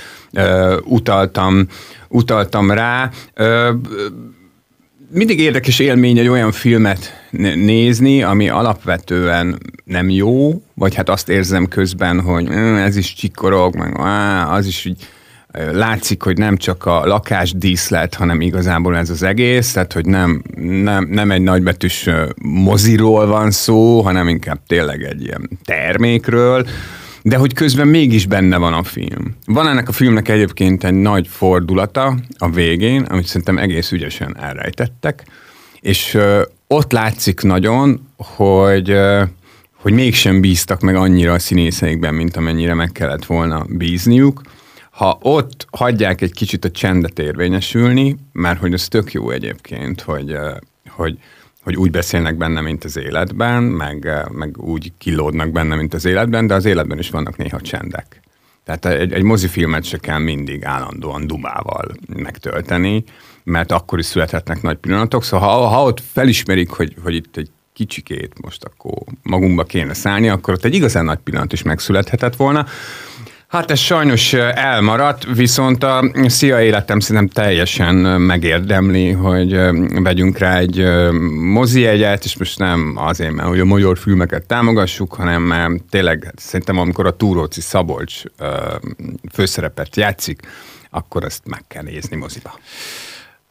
utaltam, 0.84 1.68
utaltam 2.08 2.72
rá 2.72 3.10
mindig 5.14 5.40
érdekes 5.40 5.80
élmény 5.80 6.18
egy 6.18 6.28
olyan 6.28 6.52
filmet 6.52 7.28
nézni, 7.56 8.24
ami 8.24 8.50
alapvetően 8.50 9.58
nem 9.84 10.10
jó, 10.10 10.62
vagy 10.74 10.96
hát 10.96 11.10
azt 11.10 11.30
érzem 11.30 11.68
közben, 11.68 12.22
hogy 12.22 12.48
ez 12.78 12.96
is 12.96 13.14
csikorog, 13.14 13.76
meg 13.76 14.00
az 14.50 14.66
is 14.66 14.86
így 14.86 15.08
látszik, 15.72 16.22
hogy 16.24 16.38
nem 16.38 16.58
csak 16.58 16.86
a 16.86 17.06
lakás 17.06 17.52
díszlet, 17.52 18.14
hanem 18.14 18.42
igazából 18.42 18.98
ez 18.98 19.10
az 19.10 19.24
egész, 19.24 19.72
tehát 19.72 19.94
hogy 19.94 20.06
nem, 20.06 20.42
nem, 20.84 21.08
nem 21.10 21.32
egy 21.32 21.42
nagybetűs 21.42 22.10
moziról 22.42 23.26
van 23.26 23.52
szó, 23.52 24.02
hanem 24.02 24.28
inkább 24.28 24.60
tényleg 24.68 25.04
egy 25.04 25.24
ilyen 25.24 25.50
termékről, 25.66 26.68
de 27.22 27.38
hogy 27.38 27.54
közben 27.54 27.88
mégis 27.88 28.26
benne 28.26 28.58
van 28.58 28.74
a 28.74 28.84
film. 28.84 29.36
Van 29.46 29.68
ennek 29.68 29.90
a 29.90 29.92
filmnek 29.92 30.30
egyébként 30.30 30.84
egy 30.84 30.94
nagy 30.94 31.28
fordulata 31.28 32.16
a 32.38 32.50
végén, 32.50 33.02
amit 33.02 33.26
szerintem 33.26 33.58
egész 33.58 33.92
ügyesen 33.92 34.38
elrejtettek, 34.38 35.24
és 35.80 36.18
ott 36.68 36.92
látszik 36.92 37.42
nagyon, 37.42 38.08
hogy 38.18 38.90
ö, 38.90 39.24
hogy 39.82 39.94
mégsem 39.94 40.42
bíztak 40.42 40.82
meg 40.82 40.96
annyira 40.96 41.34
a 41.34 41.40
színészeikben, 41.40 42.14
mint 42.14 42.38
amennyire 42.38 42.74
meg 42.74 42.92
kellett 42.92 43.26
volna 43.26 43.66
bízniuk. 43.70 44.42
Ha 44.92 45.18
ott 45.22 45.68
hagyják 45.72 46.22
egy 46.22 46.34
kicsit 46.34 46.66
a 46.66 46.72
csendet 46.72 47.20
érvényesülni, 47.20 48.18
mert 48.32 48.60
hogy 48.60 48.74
ez 48.74 48.88
tök 48.88 49.12
jó 49.12 49.30
egyébként, 49.30 50.02
hogy, 50.02 50.38
hogy, 50.90 51.18
hogy 51.64 51.76
úgy 51.76 51.92
beszélnek 51.92 52.38
benne, 52.38 52.62
mint 52.62 52.84
az 52.84 52.98
életben, 52.98 53.64
meg, 53.64 54.10
meg 54.32 54.58
úgy 54.58 54.94
kilódnak 54.98 55.52
benne, 55.52 55.76
mint 55.76 55.94
az 55.94 56.06
életben, 56.06 56.48
de 56.48 56.54
az 56.54 56.66
életben 56.66 57.00
is 57.00 57.10
vannak 57.10 57.38
néha 57.38 57.62
csendek. 57.62 58.22
Tehát 58.64 58.86
egy, 58.86 59.14
egy 59.14 59.24
mozifilmet 59.24 59.84
se 59.84 59.98
kell 59.98 60.20
mindig 60.20 60.66
állandóan 60.66 61.28
dumával 61.28 61.92
megtölteni, 62.16 63.04
mert 63.44 63.72
akkor 63.72 64.00
is 64.00 64.06
születhetnek 64.06 64.62
nagy 64.62 64.78
pillanatok. 64.78 65.24
Szóval 65.24 65.48
ha, 65.48 65.68
ha 65.68 65.84
ott 65.84 66.02
felismerik, 66.12 66.70
hogy, 66.70 66.96
hogy 67.04 67.16
itt 67.16 67.38
egy 67.38 67.50
kicsikét 67.74 68.42
most 68.42 68.64
akkor 68.64 68.94
magunkba 69.24 69.64
kéne 69.64 69.94
szállni, 69.94 70.30
akkor 70.30 70.54
ott 70.54 70.66
egy 70.66 70.74
igazán 70.74 71.06
nagy 71.06 71.18
pillanat 71.18 71.54
is 71.54 71.62
megszülethetett 71.62 72.36
volna. 72.36 72.66
Hát 73.52 73.72
ez 73.72 73.80
sajnos 73.80 74.34
elmaradt, 74.34 75.24
viszont 75.36 75.84
a 75.84 76.12
szia 76.26 76.62
életem 76.62 77.00
szerintem 77.00 77.44
teljesen 77.44 77.96
megérdemli, 78.22 79.12
hogy 79.12 79.60
vegyünk 80.04 80.38
rá 80.38 80.58
egy 80.58 80.86
mozi 81.32 81.86
egyet, 81.86 82.24
és 82.24 82.38
most 82.38 82.60
nem 82.60 82.94
azért, 82.96 83.32
mert 83.32 83.48
hogy 83.48 83.60
a 83.60 83.66
magyar 83.66 83.98
filmeket 83.98 84.46
támogassuk, 84.46 85.14
hanem 85.14 85.42
mert 85.42 85.84
tényleg 85.90 86.34
szerintem 86.36 86.78
amikor 86.78 87.06
a 87.06 87.16
Túróci 87.16 87.62
Szabolcs 87.62 88.22
főszerepet 89.34 89.96
játszik, 89.96 90.40
akkor 90.90 91.24
ezt 91.24 91.42
meg 91.46 91.64
kell 91.68 91.84
nézni 91.84 92.16
moziba. 92.16 92.60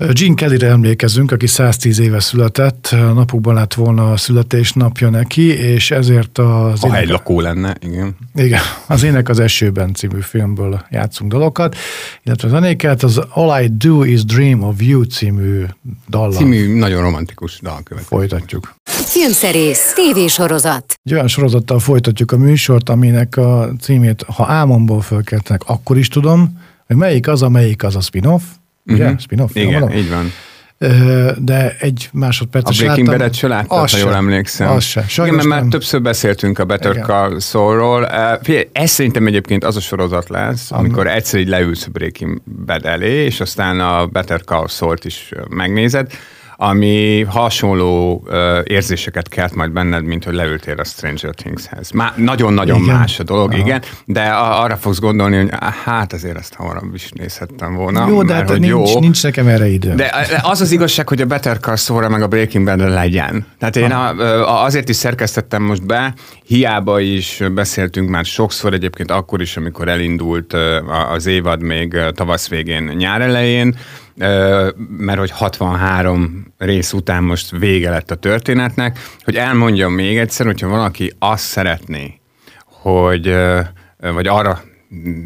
Gene 0.09 0.35
Kellyre 0.35 0.69
emlékezünk, 0.69 1.33
aki 1.33 1.47
110 1.47 1.99
éve 1.99 2.21
született, 2.21 2.89
napokban 2.91 3.55
lett 3.55 3.75
volna 3.75 4.13
a 4.13 4.17
születésnapja 4.17 5.11
neki, 5.11 5.47
és 5.47 5.91
ezért 5.91 6.39
az... 6.39 6.81
Ha 6.81 6.87
ének... 6.87 7.01
egy 7.01 7.09
lakó 7.09 7.41
lenne, 7.41 7.77
igen. 7.81 8.17
Igen, 8.35 8.61
az 8.87 9.03
Ének 9.03 9.29
az 9.29 9.41
esőben 9.41 9.95
című 9.95 10.21
filmből 10.21 10.85
játszunk 10.91 11.33
dalokat, 11.33 11.77
illetve 12.23 12.49
az 12.49 12.55
zenéket, 12.55 13.03
az 13.03 13.21
All 13.31 13.63
I 13.63 13.69
Do 13.77 14.03
Is 14.05 14.25
Dream 14.25 14.63
of 14.63 14.75
You 14.79 15.03
című 15.03 15.65
dallal. 16.09 16.33
Című 16.33 16.79
nagyon 16.79 17.03
romantikus 17.03 17.59
dal 17.63 17.81
következik. 17.83 18.19
Folytatjuk. 18.19 18.75
Filmszerész, 18.85 19.93
tévésorozat. 19.95 20.95
Egy 21.03 21.13
olyan 21.13 21.29
sorozattal 21.29 21.79
folytatjuk 21.79 22.33
a 22.33 22.37
műsort, 22.37 22.89
aminek 22.89 23.37
a 23.37 23.71
címét, 23.81 24.23
ha 24.23 24.47
álmomból 24.47 25.01
fölkeltenek, 25.01 25.63
akkor 25.67 25.99
is 25.99 26.09
tudom, 26.09 26.61
hogy 26.87 26.97
melyik 26.97 27.29
az, 27.29 27.43
amelyik 27.43 27.85
az 27.85 27.97
a 27.97 28.01
spin-off, 28.01 28.43
Ugye? 28.87 29.05
Uh-huh. 29.05 29.19
Spin-off? 29.19 29.55
Igen, 29.55 29.81
van? 29.81 29.93
így 29.93 30.11
van. 30.11 30.33
De 31.39 31.77
egy 31.79 32.09
másodperc. 32.13 32.69
A 32.69 32.73
Breaking 32.79 33.07
Bad-et 33.07 33.35
se 33.35 33.49
láttad, 33.49 33.91
ha 33.91 33.99
jól 33.99 34.15
emlékszem. 34.15 34.71
Az 34.71 34.85
se. 34.85 35.05
Igen, 35.17 35.35
mert 35.35 35.47
már 35.47 35.63
többször 35.63 36.03
beszéltünk 36.03 36.59
a 36.59 36.65
Better 36.65 36.93
Igen. 36.93 37.05
Call 37.05 37.41
Saul-ról. 37.41 38.07
Ez 38.73 38.91
szerintem 38.91 39.27
egyébként 39.27 39.65
az 39.65 39.77
a 39.77 39.81
sorozat 39.81 40.29
lesz, 40.29 40.73
amikor 40.73 41.07
egyszer 41.07 41.41
így 41.41 41.49
leülsz 41.49 41.87
a 41.87 41.91
Breaking 41.91 42.43
Bad 42.67 42.87
elé, 42.87 43.25
és 43.25 43.41
aztán 43.41 43.81
a 43.81 44.07
Better 44.07 44.41
Call 44.45 44.69
Saul-t 44.69 45.05
is 45.05 45.33
megnézed 45.49 46.13
ami 46.63 47.23
hasonló 47.23 48.23
uh, 48.27 48.59
érzéseket 48.65 49.29
kelt 49.29 49.55
majd 49.55 49.71
benned, 49.71 50.05
mint 50.05 50.25
hogy 50.25 50.35
leültél 50.35 50.75
a 50.79 50.85
Stranger 50.85 51.35
Thingshez. 51.35 51.91
Má, 51.91 52.13
nagyon-nagyon 52.17 52.83
igen. 52.83 52.97
más 52.97 53.19
a 53.21 53.23
dolog, 53.23 53.53
Aha. 53.53 53.59
igen, 53.59 53.83
de 54.05 54.23
a, 54.23 54.63
arra 54.63 54.77
fogsz 54.77 54.99
gondolni, 54.99 55.37
hogy 55.37 55.49
hát 55.85 56.13
azért 56.13 56.37
ezt 56.37 56.55
hamarabb 56.55 56.95
is 56.95 57.11
nézhettem 57.11 57.75
volna. 57.75 58.09
Jó, 58.09 58.23
de 58.23 58.35
mert, 58.35 58.49
hát 58.51 58.59
nincs, 58.59 58.71
jó. 58.71 59.01
nincs 59.01 59.23
nekem 59.23 59.47
erre 59.47 59.67
idő. 59.67 59.95
De 59.95 60.13
az 60.43 60.61
az 60.61 60.71
igazság, 60.71 61.09
hogy 61.09 61.21
a 61.21 61.27
Better 61.27 61.59
Call 61.59 61.77
saul 61.77 62.09
meg 62.09 62.23
a 62.23 62.27
Breaking 62.27 62.65
bad 62.65 62.91
legyen. 62.91 63.47
Tehát 63.59 63.77
én 63.77 63.91
a, 63.91 64.09
a, 64.19 64.65
azért 64.65 64.89
is 64.89 64.97
szerkesztettem 64.97 65.63
most 65.63 65.87
be, 65.87 66.15
hiába 66.47 67.01
is 67.01 67.43
beszéltünk 67.55 68.09
már 68.09 68.25
sokszor, 68.25 68.73
egyébként 68.73 69.11
akkor 69.11 69.41
is, 69.41 69.57
amikor 69.57 69.89
elindult 69.89 70.57
az 71.13 71.27
évad 71.27 71.63
még 71.63 71.97
tavasz 72.15 72.49
végén, 72.49 72.83
nyár 72.83 73.21
elején, 73.21 73.77
mert 74.89 75.19
hogy 75.19 75.31
63 75.31 76.55
rész 76.59 76.93
után 76.93 77.23
most 77.23 77.51
vége 77.51 77.91
lett 77.91 78.11
a 78.11 78.15
történetnek, 78.15 78.99
hogy 79.25 79.37
elmondjam 79.37 79.93
még 79.93 80.19
egyszer, 80.19 80.47
hogyha 80.47 80.69
valaki 80.69 81.13
azt 81.19 81.45
szeretné, 81.45 82.21
hogy, 82.65 83.35
vagy 83.99 84.27
arra 84.27 84.61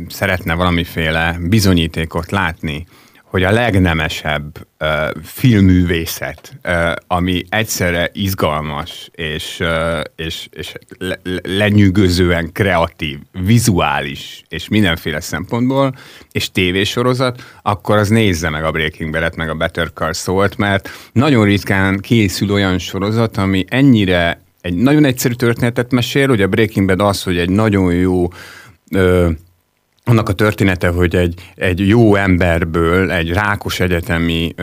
szeretne 0.09 0.54
valamiféle 0.54 1.37
bizonyítékot 1.40 2.30
látni, 2.30 2.87
hogy 3.35 3.42
a 3.42 3.51
legnemesebb 3.51 4.66
uh, 4.81 4.88
filmművészet, 5.23 6.59
uh, 6.64 6.92
ami 7.07 7.44
egyszerre 7.49 8.11
izgalmas 8.12 9.11
és, 9.12 9.61
uh, 9.61 10.01
és, 10.16 10.49
és 10.51 10.73
le, 10.99 11.18
lenyűgözően 11.42 12.53
kreatív, 12.53 13.18
vizuális 13.44 14.42
és 14.49 14.68
mindenféle 14.68 15.20
szempontból, 15.20 15.94
és 16.33 16.51
tévésorozat, 16.51 17.42
akkor 17.62 17.97
az 17.97 18.09
nézze 18.09 18.49
meg 18.51 18.64
a 18.64 18.70
Breaking 18.70 19.12
Bad-et, 19.12 19.37
meg 19.37 19.49
a 19.49 19.55
Better 19.55 19.90
Call 19.94 20.12
Saul-t, 20.12 20.57
mert 20.57 20.88
nagyon 21.12 21.44
ritkán 21.44 21.99
készül 21.99 22.51
olyan 22.51 22.79
sorozat, 22.79 23.37
ami 23.37 23.64
ennyire 23.68 24.40
egy 24.61 24.75
nagyon 24.75 25.05
egyszerű 25.05 25.35
történetet 25.35 25.92
mesél, 25.92 26.31
ugye 26.31 26.44
a 26.44 26.49
Breaking 26.49 26.87
Bad 26.87 27.01
az, 27.01 27.23
hogy 27.23 27.38
egy 27.38 27.51
nagyon 27.51 27.94
jó 27.94 28.33
uh, 28.90 29.31
annak 30.04 30.28
a 30.28 30.32
története, 30.32 30.88
hogy 30.88 31.16
egy, 31.16 31.34
egy 31.54 31.88
jó 31.88 32.14
emberből, 32.14 33.10
egy 33.10 33.32
rákos 33.32 33.80
egyetemi, 33.80 34.54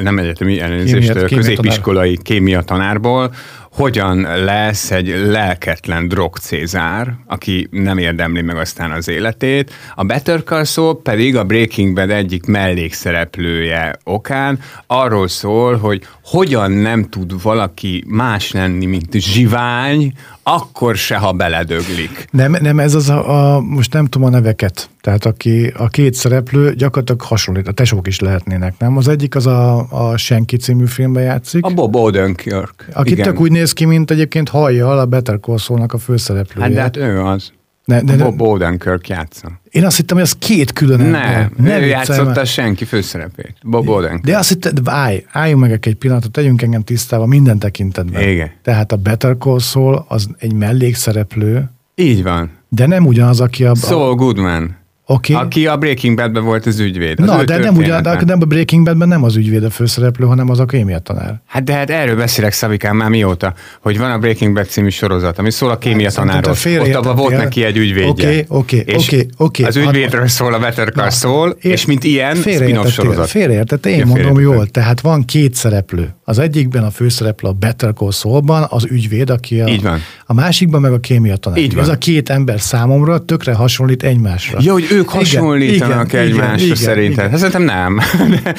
nem 0.00 0.18
egyetemi 0.18 0.60
elnézést, 0.60 1.24
középiskolai 1.24 2.18
kémia 2.22 2.62
tanárból, 2.62 3.34
hogyan 3.72 4.20
lesz 4.44 4.90
egy 4.90 5.08
lelketlen 5.26 6.08
drogcézár, 6.08 7.14
aki 7.26 7.68
nem 7.70 7.98
érdemli 7.98 8.42
meg 8.42 8.56
aztán 8.56 8.90
az 8.90 9.08
életét. 9.08 9.72
A 9.94 10.04
Better 10.04 10.42
Call 10.42 10.64
Saul 10.64 11.02
pedig 11.02 11.36
a 11.36 11.44
Breaking 11.44 11.94
Bad 11.94 12.10
egyik 12.10 12.46
mellékszereplője 12.46 13.98
okán 14.04 14.58
arról 14.86 15.28
szól, 15.28 15.76
hogy 15.76 16.06
hogyan 16.24 16.70
nem 16.70 17.08
tud 17.08 17.42
valaki 17.42 18.04
más 18.06 18.52
lenni, 18.52 18.86
mint 18.86 19.12
zsivány, 19.12 20.12
akkor 20.42 20.96
se, 20.96 21.16
ha 21.16 21.32
beledöglik. 21.32 22.28
Nem, 22.30 22.56
nem 22.60 22.78
ez 22.78 22.94
az 22.94 23.08
a, 23.08 23.54
a, 23.54 23.60
most 23.60 23.92
nem 23.92 24.06
tudom 24.06 24.28
a 24.28 24.30
neveket, 24.30 24.90
tehát 25.00 25.24
aki, 25.24 25.72
a 25.76 25.88
két 25.88 26.14
szereplő 26.14 26.74
gyakorlatilag 26.74 27.20
hasonlít, 27.20 27.68
a 27.68 27.72
tesók 27.72 28.06
is 28.06 28.20
lehetnének, 28.20 28.74
nem? 28.78 28.96
Az 28.96 29.08
egyik 29.08 29.34
az 29.34 29.46
a, 29.46 29.86
a 29.90 30.16
Senki 30.16 30.56
című 30.56 30.86
filmben 30.86 31.22
játszik. 31.22 31.64
A 31.64 31.68
Bob 31.68 31.96
Odenkirk. 31.96 32.88
Aki 32.92 33.10
Igen. 33.10 33.24
tök 33.24 33.40
úgy 33.40 33.50
néz 33.60 33.72
ki, 33.72 33.84
mint 33.84 34.10
egyébként 34.10 34.48
hallja 34.48 34.90
a 34.90 35.06
Better 35.06 35.38
Call 35.40 35.58
Saul-nak 35.58 35.92
a 35.92 35.98
főszereplője. 35.98 36.66
Hát 36.66 36.74
de 36.74 36.80
hát 36.80 36.96
ő 36.96 37.20
az. 37.20 37.52
Ne, 37.84 38.00
ne, 38.00 38.16
Bob 38.16 38.42
Odenkirk 38.42 39.08
játsza. 39.08 39.60
Én 39.70 39.84
azt 39.84 39.96
hittem, 39.96 40.16
hogy 40.16 40.26
ez 40.26 40.32
két 40.32 40.72
külön 40.72 41.00
ember. 41.00 41.50
Nem, 41.56 41.82
ő 41.82 41.86
játszotta 41.86 42.44
senki 42.44 42.84
főszerepét. 42.84 43.54
Bob 43.62 43.88
Odenkirk. 43.88 44.24
De 44.24 44.38
azt 44.38 44.48
hittem, 44.48 44.72
állj, 44.84 45.24
álljunk 45.32 45.60
meg 45.60 45.86
egy 45.86 45.94
pillanatot, 45.94 46.30
tegyünk 46.30 46.62
engem 46.62 46.82
tisztába 46.82 47.26
minden 47.26 47.58
tekintetben. 47.58 48.28
Igen. 48.28 48.50
Tehát 48.62 48.92
a 48.92 48.96
Better 48.96 49.36
Call 49.38 49.58
Saul 49.58 50.04
az 50.08 50.28
egy 50.38 50.52
mellékszereplő. 50.52 51.70
Így 51.94 52.22
van. 52.22 52.50
De 52.68 52.86
nem 52.86 53.06
ugyanaz, 53.06 53.40
aki 53.40 53.64
a... 53.64 53.74
Saul 53.74 54.14
Goodman. 54.14 54.76
Okay. 55.12 55.36
Aki 55.36 55.66
a 55.66 55.76
Breaking 55.76 56.16
Badben 56.16 56.44
volt 56.44 56.66
az 56.66 56.78
ügyvéd. 56.78 57.20
Az 57.20 57.26
Na, 57.26 57.44
de 57.44 57.58
nem, 57.58 57.76
ugyan, 57.76 58.02
de 58.02 58.22
nem 58.26 58.38
a 58.40 58.44
Breaking 58.44 58.84
Badben 58.84 59.08
nem 59.08 59.22
az 59.22 59.36
ügyvéd 59.36 59.64
a 59.64 59.70
főszereplő, 59.70 60.26
hanem 60.26 60.50
az 60.50 60.60
a 60.60 60.64
kémia 60.64 60.98
tanár. 60.98 61.40
Hát 61.46 61.64
de 61.64 61.72
hát 61.72 61.90
erről 61.90 62.16
beszélek 62.16 62.52
Szabikán 62.52 62.96
már 62.96 63.08
mióta, 63.08 63.54
hogy 63.80 63.98
van 63.98 64.10
a 64.10 64.18
Breaking 64.18 64.54
Bad 64.54 64.66
című 64.66 64.88
sorozat, 64.88 65.38
ami 65.38 65.50
szól 65.50 65.70
a 65.70 65.78
kémia 65.78 66.06
hát, 66.06 66.14
tanárról. 66.14 66.56
Ott 66.80 66.94
abban 66.94 67.16
volt 67.16 67.36
neki 67.36 67.64
egy 67.64 67.76
ügyvédje. 67.76 68.08
Oké, 68.08 68.44
oké, 68.48 68.84
oké, 68.96 69.26
oké. 69.36 69.64
Az 69.64 69.76
ügyvédről 69.76 70.26
szól 70.26 70.54
a 70.54 70.58
Better 70.58 70.92
Call 70.92 71.10
szól, 71.10 71.56
és 71.60 71.86
mint 71.86 72.04
ilyen 72.04 72.34
spin-off 72.34 72.90
sorozat. 72.90 73.28
Félreértett, 73.28 73.86
én 73.86 74.06
mondom 74.06 74.40
jól. 74.40 74.66
Tehát 74.66 75.00
van 75.00 75.24
két 75.24 75.54
szereplő. 75.54 76.14
Az 76.24 76.38
egyikben 76.38 76.84
a 76.84 76.90
főszereplő 76.90 77.48
a 77.48 77.52
Better 77.52 77.92
Call 77.94 78.10
Saul-ban 78.10 78.66
az 78.68 78.84
ügyvéd, 78.90 79.30
aki 79.30 79.60
a, 79.60 79.68
Így 79.68 79.82
van. 79.82 79.98
a 80.26 80.34
másikban 80.34 80.80
meg 80.80 80.92
a 80.92 81.00
kémia 81.00 81.36
tanár. 81.36 81.58
Így 81.58 81.74
van. 81.74 81.82
Ez 81.82 81.88
a 81.88 81.98
két 81.98 82.30
ember 82.30 82.60
számomra 82.60 83.18
tökre 83.18 83.54
hasonlít 83.54 84.02
egymásra. 84.02 84.58
Jó, 84.62 84.72
hogy 84.72 84.86
ők 85.00 85.08
hasonlít 85.08 85.80
hasonlítanak 85.80 86.12
igen, 86.12 86.24
egymásra 86.24 86.64
igen, 86.64 86.76
szerinted? 86.76 87.12
Igen, 87.12 87.30
hát 87.30 87.38
szerintem 87.38 87.62
nem. 87.62 87.98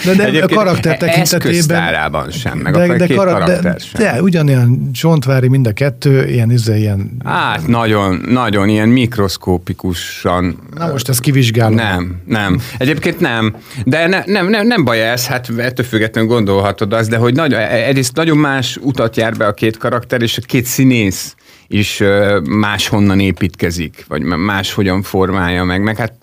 De, 0.05 0.13
de, 0.13 0.31
de 0.39 0.43
a 0.43 0.47
karakter 0.47 0.97
tekintetében... 0.97 2.31
sem, 2.31 2.57
meg 2.57 2.73
de, 2.73 2.79
a 2.79 2.97
de, 2.97 3.05
két 3.05 3.17
kara, 3.17 3.31
karakter 3.31 3.61
de, 3.61 3.75
sem. 3.79 4.01
De 4.01 4.21
ugyanilyen 4.21 4.89
csontvári 4.93 5.47
mind 5.47 5.67
a 5.67 5.71
kettő, 5.71 6.27
ilyen, 6.27 6.51
izé, 6.51 6.79
ilyen... 6.79 7.11
Hát 7.25 7.67
nagyon, 7.67 8.25
nagyon 8.29 8.69
ilyen 8.69 8.89
mikroszkópikusan... 8.89 10.59
Na 10.75 10.87
most 10.87 11.09
ezt 11.09 11.19
kivizsgálom. 11.19 11.75
Nem, 11.75 12.21
nem. 12.25 12.59
Egyébként 12.77 13.19
nem. 13.19 13.55
De 13.85 14.07
ne, 14.07 14.23
nem, 14.25 14.49
nem, 14.49 14.67
nem 14.67 14.83
baj 14.83 15.09
ez, 15.09 15.27
hát 15.27 15.49
ettől 15.57 15.85
függetlenül 15.85 16.29
gondolhatod 16.29 16.93
azt, 16.93 17.09
de 17.09 17.17
hogy 17.17 17.33
nagy, 17.33 17.53
egyrészt 17.53 18.15
nagyon 18.15 18.37
más 18.37 18.77
utat 18.81 19.17
jár 19.17 19.33
be 19.33 19.45
a 19.45 19.53
két 19.53 19.77
karakter, 19.77 20.21
és 20.21 20.37
a 20.37 20.41
két 20.45 20.65
színész 20.65 21.35
is 21.73 22.03
máshonnan 22.43 23.19
építkezik, 23.19 24.05
vagy 24.07 24.21
máshogyan 24.21 25.01
formálja 25.01 25.63
meg. 25.63 25.83
Meg 25.83 25.97
hát 25.97 26.13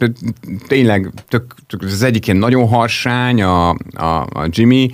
tényleg 0.66 1.10
tök, 1.28 1.54
tök, 1.66 1.82
az 1.82 2.02
egyik 2.02 2.26
ilyen 2.26 2.38
nagyon 2.38 2.68
harsány, 2.68 3.42
a, 3.42 3.68
a, 3.92 4.26
a 4.32 4.46
Jimmy, 4.50 4.90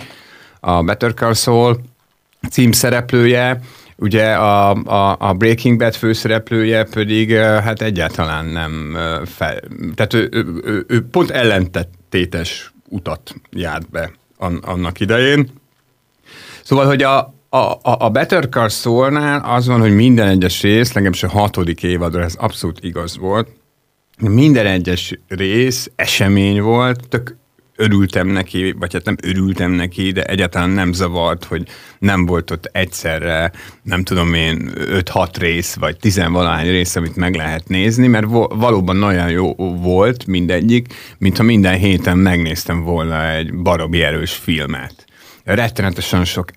a 0.61 0.83
Better 0.83 1.15
Call 1.15 1.35
Saul 1.35 1.81
címszereplője, 2.51 3.61
Ugye 3.97 4.33
a, 4.33 4.71
a, 4.71 5.17
a 5.19 5.33
Breaking 5.33 5.79
Bad 5.79 5.95
főszereplője 5.95 6.85
pedig 6.85 7.35
hát 7.37 7.83
egyáltalán 7.83 8.45
nem 8.45 8.97
fel, 9.25 9.61
tehát 9.95 10.15
ő, 10.15 10.29
ő, 10.33 10.61
ő, 10.65 10.85
ő 10.89 11.07
pont 11.09 11.31
ellentétes 11.31 12.73
utat 12.89 13.35
járt 13.51 13.91
be 13.91 14.11
annak 14.61 15.01
idején. 15.01 15.49
Szóval, 16.63 16.87
hogy 16.87 17.03
a, 17.03 17.34
a, 17.57 17.97
a 17.99 18.09
Better 18.09 18.49
Call 18.49 18.69
Saul-nál 18.69 19.41
az 19.45 19.67
van, 19.67 19.81
hogy 19.81 19.95
minden 19.95 20.29
egyes 20.29 20.63
rész, 20.63 20.93
legalábbis 20.93 21.23
a 21.23 21.29
hatodik 21.29 21.83
évadra 21.83 22.23
ez 22.23 22.35
abszolút 22.35 22.85
igaz 22.85 23.17
volt, 23.19 23.49
minden 24.19 24.67
egyes 24.67 25.19
rész 25.29 25.91
esemény 25.97 26.61
volt, 26.61 27.09
tök 27.09 27.37
örültem 27.77 28.27
neki, 28.27 28.75
vagy 28.79 28.93
hát 28.93 29.05
nem 29.05 29.17
örültem 29.23 29.71
neki, 29.71 30.11
de 30.11 30.23
egyáltalán 30.23 30.71
nem 30.71 30.93
zavart, 30.93 31.45
hogy 31.45 31.63
nem 31.99 32.27
volt 32.27 32.51
ott 32.51 32.69
egyszerre, 32.73 33.53
nem 33.83 34.05
tudom 34.05 34.35
én, 34.35 34.71
5-6 34.75 35.29
rész, 35.39 35.75
vagy 35.75 35.97
10 35.97 36.21
valahány 36.29 36.69
rész, 36.69 36.97
amit 36.97 37.17
meg 37.17 37.35
lehet 37.35 37.69
nézni, 37.69 38.07
mert 38.07 38.27
valóban 38.49 39.03
olyan 39.03 39.31
jó 39.31 39.55
volt 39.81 40.27
mindegyik, 40.27 40.95
mintha 41.19 41.43
minden 41.43 41.75
héten 41.75 42.19
megnéztem 42.19 42.83
volna 42.83 43.31
egy 43.31 43.55
baromi 43.55 44.03
erős 44.03 44.33
filmet. 44.33 45.05
Rettenetesen 45.45 46.25
sok 46.25 46.51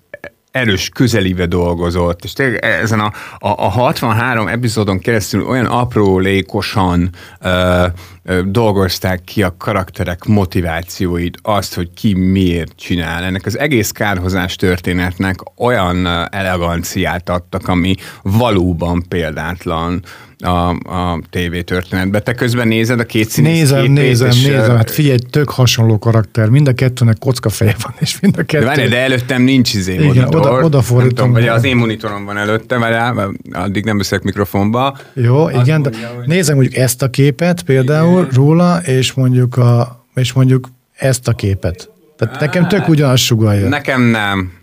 erős 0.50 0.88
közelébe 0.88 1.46
dolgozott, 1.46 2.24
és 2.24 2.32
tényleg 2.32 2.64
ezen 2.64 3.00
a, 3.00 3.12
a, 3.38 3.48
a 3.48 3.68
63 3.68 4.46
epizódon 4.46 4.98
keresztül 4.98 5.46
olyan 5.46 5.66
aprólékosan 5.66 7.10
ö, 7.40 7.86
ö, 8.22 8.40
dolgozták 8.44 9.24
ki 9.24 9.42
a 9.42 9.56
karakterek 9.56 10.24
motivációit, 10.24 11.38
azt, 11.42 11.74
hogy 11.74 11.90
ki 11.94 12.14
miért 12.14 12.72
csinál. 12.76 13.24
Ennek 13.24 13.46
az 13.46 13.58
egész 13.58 13.90
kárhozás 13.90 14.56
történetnek 14.56 15.36
olyan 15.56 16.06
eleganciát 16.30 17.28
adtak, 17.28 17.68
ami 17.68 17.94
valóban 18.22 19.04
példátlan 19.08 20.02
a, 20.40 20.68
a 20.70 21.20
TV 21.30 21.58
történetben. 21.64 22.24
Te 22.24 22.34
közben 22.34 22.68
nézed 22.68 23.00
a 23.00 23.04
két 23.04 23.28
színész 23.28 23.52
Nézem, 23.52 23.92
nézem, 23.92 24.28
és, 24.28 24.42
nézem. 24.42 24.76
Hát 24.76 24.90
figyelj, 24.90 25.18
tök 25.30 25.50
hasonló 25.50 25.98
karakter. 25.98 26.48
Mind 26.48 26.68
a 26.68 26.72
kettőnek 26.72 27.16
feje 27.40 27.76
van, 27.82 27.94
és 27.98 28.20
mind 28.20 28.38
a 28.38 28.42
kettő... 28.42 28.64
De, 28.64 28.66
várj, 28.66 28.88
de 28.88 28.98
előttem 28.98 29.42
nincs 29.42 29.74
izé 29.74 29.92
Igen, 29.92 30.06
monitor. 30.06 30.40
oda, 30.40 30.64
oda 30.64 30.82
fordítom. 30.82 31.32
Vagy 31.32 31.48
az 31.48 31.64
én 31.64 31.76
monitorom 31.76 32.24
van 32.24 32.36
előtte, 32.36 32.78
várjál, 32.78 33.34
addig 33.52 33.84
nem 33.84 33.96
beszélek 33.96 34.24
mikrofonba. 34.24 34.98
Jó, 35.14 35.44
Azt 35.44 35.66
igen, 35.66 35.80
mondja, 35.80 36.00
de 36.00 36.06
hogy... 36.16 36.26
nézem 36.26 36.56
mondjuk 36.56 36.76
ezt 36.76 37.02
a 37.02 37.10
képet 37.10 37.62
például 37.62 38.20
igen. 38.20 38.34
róla, 38.34 38.80
és 38.84 39.12
mondjuk, 39.12 39.56
a, 39.56 40.04
és 40.14 40.32
mondjuk 40.32 40.68
ezt 40.92 41.28
a 41.28 41.32
képet. 41.32 41.90
Tehát 42.16 42.40
nekem 42.40 42.68
tök 42.68 42.88
ugyanaz 42.88 43.20
sugalja. 43.20 43.68
Nekem 43.68 44.02
nem. 44.02 44.57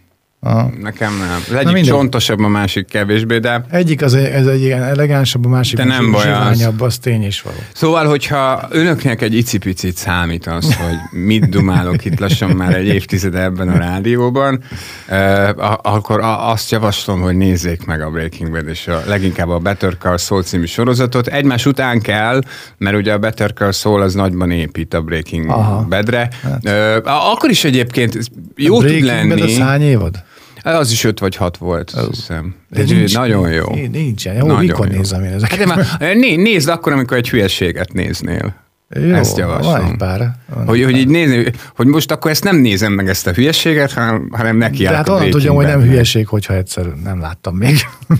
Aha. 0.45 0.71
Nekem 0.81 1.17
nem. 1.17 1.57
Az 1.57 1.65
egyik 1.65 1.85
csontosabb, 1.85 2.39
a 2.39 2.47
másik 2.47 2.87
kevésbé, 2.87 3.37
de... 3.37 3.65
Egyik 3.69 4.01
az, 4.01 4.13
ez 4.13 4.47
egy 4.47 4.61
ilyen 4.61 4.83
elegánsabb, 4.83 5.45
a 5.45 5.49
másik 5.49 5.77
de 5.77 5.83
nem 5.83 6.11
baj 6.11 6.31
az. 6.31 6.69
az 6.77 6.97
tény 6.97 7.23
is 7.23 7.41
való. 7.41 7.55
Szóval, 7.73 8.05
hogyha 8.05 8.67
önöknek 8.69 9.21
egy 9.21 9.33
icipicit 9.33 9.97
számít 9.97 10.47
az, 10.47 10.75
hogy 10.81 11.19
mit 11.21 11.49
dumálok 11.49 12.05
itt 12.05 12.19
lassan 12.19 12.49
már 12.49 12.75
egy 12.75 12.85
évtizede 12.87 13.41
ebben 13.41 13.69
a 13.69 13.77
rádióban, 13.77 14.63
eh, 15.05 15.49
akkor 15.81 16.19
azt 16.23 16.71
javaslom, 16.71 17.21
hogy 17.21 17.35
nézzék 17.35 17.85
meg 17.85 18.01
a 18.01 18.09
Breaking 18.09 18.51
Bad 18.51 18.67
és 18.67 18.87
a, 18.87 19.01
leginkább 19.07 19.49
a 19.49 19.57
Better 19.57 19.97
Call 19.97 20.17
Saul 20.17 20.43
című 20.43 20.65
sorozatot. 20.65 21.27
Egymás 21.27 21.65
után 21.65 22.01
kell, 22.01 22.41
mert 22.77 22.95
ugye 22.95 23.13
a 23.13 23.17
Better 23.17 23.53
Call 23.53 23.71
Saul 23.71 24.01
az 24.01 24.13
nagyban 24.13 24.51
épít 24.51 24.93
a 24.93 25.01
Breaking 25.01 25.49
Aha. 25.49 25.85
Badre. 25.89 26.29
Hát. 26.43 26.65
Eh, 26.65 27.31
akkor 27.31 27.49
is 27.49 27.63
egyébként 27.63 28.17
jó 28.55 28.81
tud 28.81 29.01
lenni. 29.01 29.29
Bad 29.29 29.41
az 29.41 29.57
hány 29.57 29.81
évad? 29.81 30.23
Hát 30.65 30.79
az 30.79 30.91
is 30.91 31.03
öt 31.03 31.19
vagy 31.19 31.35
hat 31.35 31.57
volt, 31.57 31.89
azt 31.89 32.09
hiszem. 32.09 32.55
De 32.69 32.83
nincs, 32.83 33.15
nagyon 33.15 33.51
jó. 33.51 33.75
Nincsen. 33.91 34.35
Jó, 34.35 34.45
nagyon 34.45 34.65
mikor 34.65 34.87
jó. 34.91 34.97
nézem 34.97 35.23
én 35.23 35.31
ezeket? 35.31 35.57
Hát 35.57 35.99
már, 35.99 36.15
né, 36.15 36.35
nézd 36.35 36.69
akkor, 36.69 36.91
amikor 36.91 37.17
egy 37.17 37.29
hülyeséget 37.29 37.93
néznél. 37.93 38.55
Jó, 38.89 39.13
ezt 39.13 39.37
javaslom. 39.37 39.81
Van 39.81 39.97
pár. 39.97 40.31
Van 40.55 40.65
hogy, 40.65 40.83
hogy 40.83 40.97
így 40.97 41.07
nézni, 41.07 41.51
hogy 41.75 41.87
most 41.87 42.11
akkor 42.11 42.31
ezt 42.31 42.43
nem 42.43 42.55
nézem 42.55 42.93
meg 42.93 43.09
ezt 43.09 43.27
a 43.27 43.31
hülyeséget, 43.31 43.91
hanem, 43.91 44.29
hanem 44.31 44.57
neki 44.57 44.83
De 44.83 44.95
hát 44.95 45.09
onnan 45.09 45.29
tudjam, 45.29 45.55
hogy 45.55 45.65
nem 45.65 45.81
hülyeség, 45.81 46.27
hogyha 46.27 46.53
egyszer 46.53 46.85
nem 47.03 47.19
láttam 47.19 47.55
még. 47.55 47.77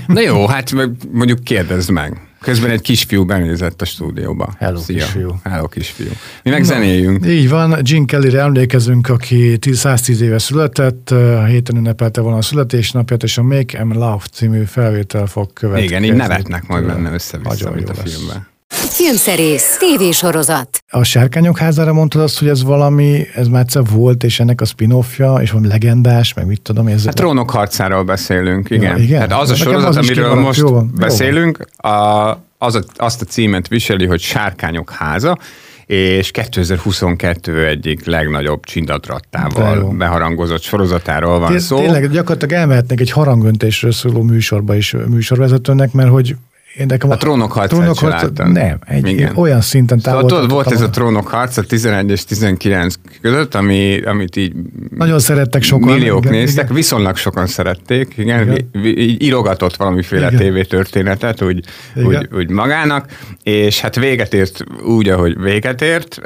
Na 0.08 0.22
jó, 0.22 0.48
hát 0.48 0.72
mondjuk 1.12 1.44
kérdezd 1.44 1.90
meg. 1.90 2.22
Közben 2.46 2.70
egy 2.70 2.82
kisfiú 2.82 3.26
benézett 3.26 3.82
a 3.82 3.86
stúdióba. 3.86 4.56
Hello, 4.60 4.80
Szia. 4.80 4.98
kisfiú. 4.98 5.40
Hello, 5.44 5.68
kisfiú. 5.68 6.10
Mi 6.44 6.50
meg 6.50 6.60
Na, 6.60 6.66
zenéljünk. 6.66 7.26
Így 7.26 7.50
van, 7.50 7.80
Gene 7.84 8.06
Kellyre 8.06 8.40
emlékezünk, 8.42 9.10
aki 9.10 9.60
110 9.72 10.22
éve 10.22 10.40
született, 10.40 11.10
a 11.12 11.44
héten 11.46 11.76
ünnepelte 11.76 12.22
volna 12.22 12.38
a 12.38 12.42
születésnapját, 12.42 13.24
és 13.24 13.38
a 13.38 13.44
Make 13.44 13.78
Em 13.78 13.94
Love 13.94 14.24
című 14.32 14.64
felvétel 14.64 15.26
fog 15.26 15.54
következni. 15.54 15.88
Igen, 15.88 16.04
így 16.04 16.14
nevetnek 16.14 16.68
majd 16.68 16.86
benne 16.86 17.14
össze-vissza, 17.14 17.72
mint 17.72 17.90
a 17.90 17.94
filmben. 17.94 18.48
Filmszerész, 18.90 19.78
tévésorozat. 19.78 20.84
A 20.90 21.04
Sárkányok 21.04 21.58
házára 21.58 21.94
mondtad 21.94 22.22
azt, 22.22 22.40
hogy 22.40 22.48
ez 22.48 22.64
valami, 22.64 23.28
ez 23.36 23.48
már 23.48 23.62
egyszer 23.62 23.84
volt, 23.92 24.24
és 24.24 24.40
ennek 24.40 24.62
a 24.62 24.66
spin-offja, 24.66 25.36
és 25.42 25.52
valami 25.52 25.68
legendás, 25.68 26.34
meg 26.34 26.46
mit 26.46 26.62
tudom. 26.62 26.88
Ez 26.88 27.06
hát 27.06 27.14
trónok 27.16 27.50
harcáról 27.50 28.04
beszélünk, 28.04 28.70
igen. 28.70 28.98
Ja, 28.98 29.04
igen? 29.04 29.20
Hát 29.20 29.34
az 29.34 29.50
a 29.50 29.56
sorozat, 29.56 29.90
az 29.90 29.98
amiről 29.98 30.36
most 30.36 30.60
jó 30.60 30.70
van, 30.70 30.92
beszélünk, 30.98 31.58
jó 31.58 31.90
van. 31.90 32.28
A, 32.28 32.40
az 32.58 32.76
a, 32.76 32.82
azt 32.96 33.22
a 33.22 33.26
címet 33.26 33.68
viseli, 33.68 34.06
hogy 34.06 34.20
Sárkányok 34.20 34.92
háza, 34.92 35.38
és 35.86 36.32
2022 36.32 37.66
egyik 37.66 38.06
legnagyobb 38.06 38.64
csindatrattával 38.64 39.94
beharangozott 39.98 40.62
sorozatáról 40.62 41.40
van 41.40 41.52
Té- 41.52 41.60
szó. 41.60 41.78
Tényleg 41.78 42.12
gyakorlatilag 42.12 42.54
elmehetnek 42.54 43.00
egy 43.00 43.12
harangöntésről 43.12 43.92
szóló 43.92 44.22
műsorba 44.22 44.76
is 44.76 44.96
műsorvezetőnek, 45.08 45.92
mert 45.92 46.10
hogy 46.10 46.36
én 46.78 46.86
nekem 46.86 47.10
a, 47.10 47.18
trónok 47.18 47.52
harcát 47.52 47.98
harc, 47.98 48.38
Nem, 48.38 48.78
egy 48.86 49.08
Igen. 49.08 49.36
olyan 49.36 49.62
szinten 49.62 50.00
távol. 50.00 50.22
Szóval 50.22 50.38
tudod, 50.38 50.52
volt 50.52 50.72
ez 50.72 50.82
a 50.82 50.90
trónok 50.90 51.28
harc 51.28 51.58
a 51.58 51.62
11 51.62 52.10
és 52.10 52.26
19 52.26 52.96
között, 53.22 53.56
ami, 53.56 54.02
amit 54.02 54.36
így 54.36 54.54
nagyon 54.90 55.20
szerettek 55.20 55.64
sokan. 55.64 55.94
Milliók 55.94 56.26
igen, 56.26 56.38
néztek, 56.38 56.64
igen. 56.64 56.76
viszonylag 56.76 57.16
sokan 57.16 57.48
szerették, 57.48 58.14
igen, 58.18 58.42
igen. 58.42 58.70
így 58.98 59.24
írogatott 59.24 59.76
valamiféle 59.76 60.28
igen. 60.28 60.40
tévétörténetet 60.40 61.42
úgy, 61.42 61.66
úgy, 61.96 62.28
úgy, 62.34 62.50
magának, 62.50 63.06
és 63.44 63.82
hát 63.82 63.96
véget 63.96 64.34
ért 64.34 64.64
úgy, 64.84 65.10
ahogy 65.10 65.42
véget 65.42 65.82
ért. 65.82 66.22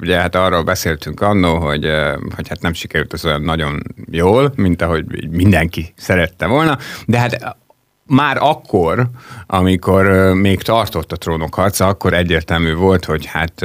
Ugye 0.00 0.16
hát 0.16 0.34
arról 0.34 0.62
beszéltünk 0.62 1.20
annó, 1.20 1.58
hogy, 1.58 1.86
hogy 2.34 2.48
hát 2.48 2.62
nem 2.62 2.72
sikerült 2.72 3.12
az 3.12 3.24
olyan 3.24 3.42
nagyon 3.42 3.82
jól, 4.10 4.52
mint 4.56 4.82
ahogy 4.82 5.04
mindenki 5.30 5.92
szerette 5.96 6.46
volna, 6.46 6.78
de 7.06 7.18
hát 7.18 7.56
már 8.08 8.36
akkor, 8.40 9.06
amikor 9.46 10.32
még 10.34 10.62
tartott 10.62 11.12
a 11.12 11.16
trónok 11.16 11.54
harca, 11.54 11.86
akkor 11.86 12.12
egyértelmű 12.12 12.74
volt, 12.74 13.04
hogy 13.04 13.26
hát 13.26 13.64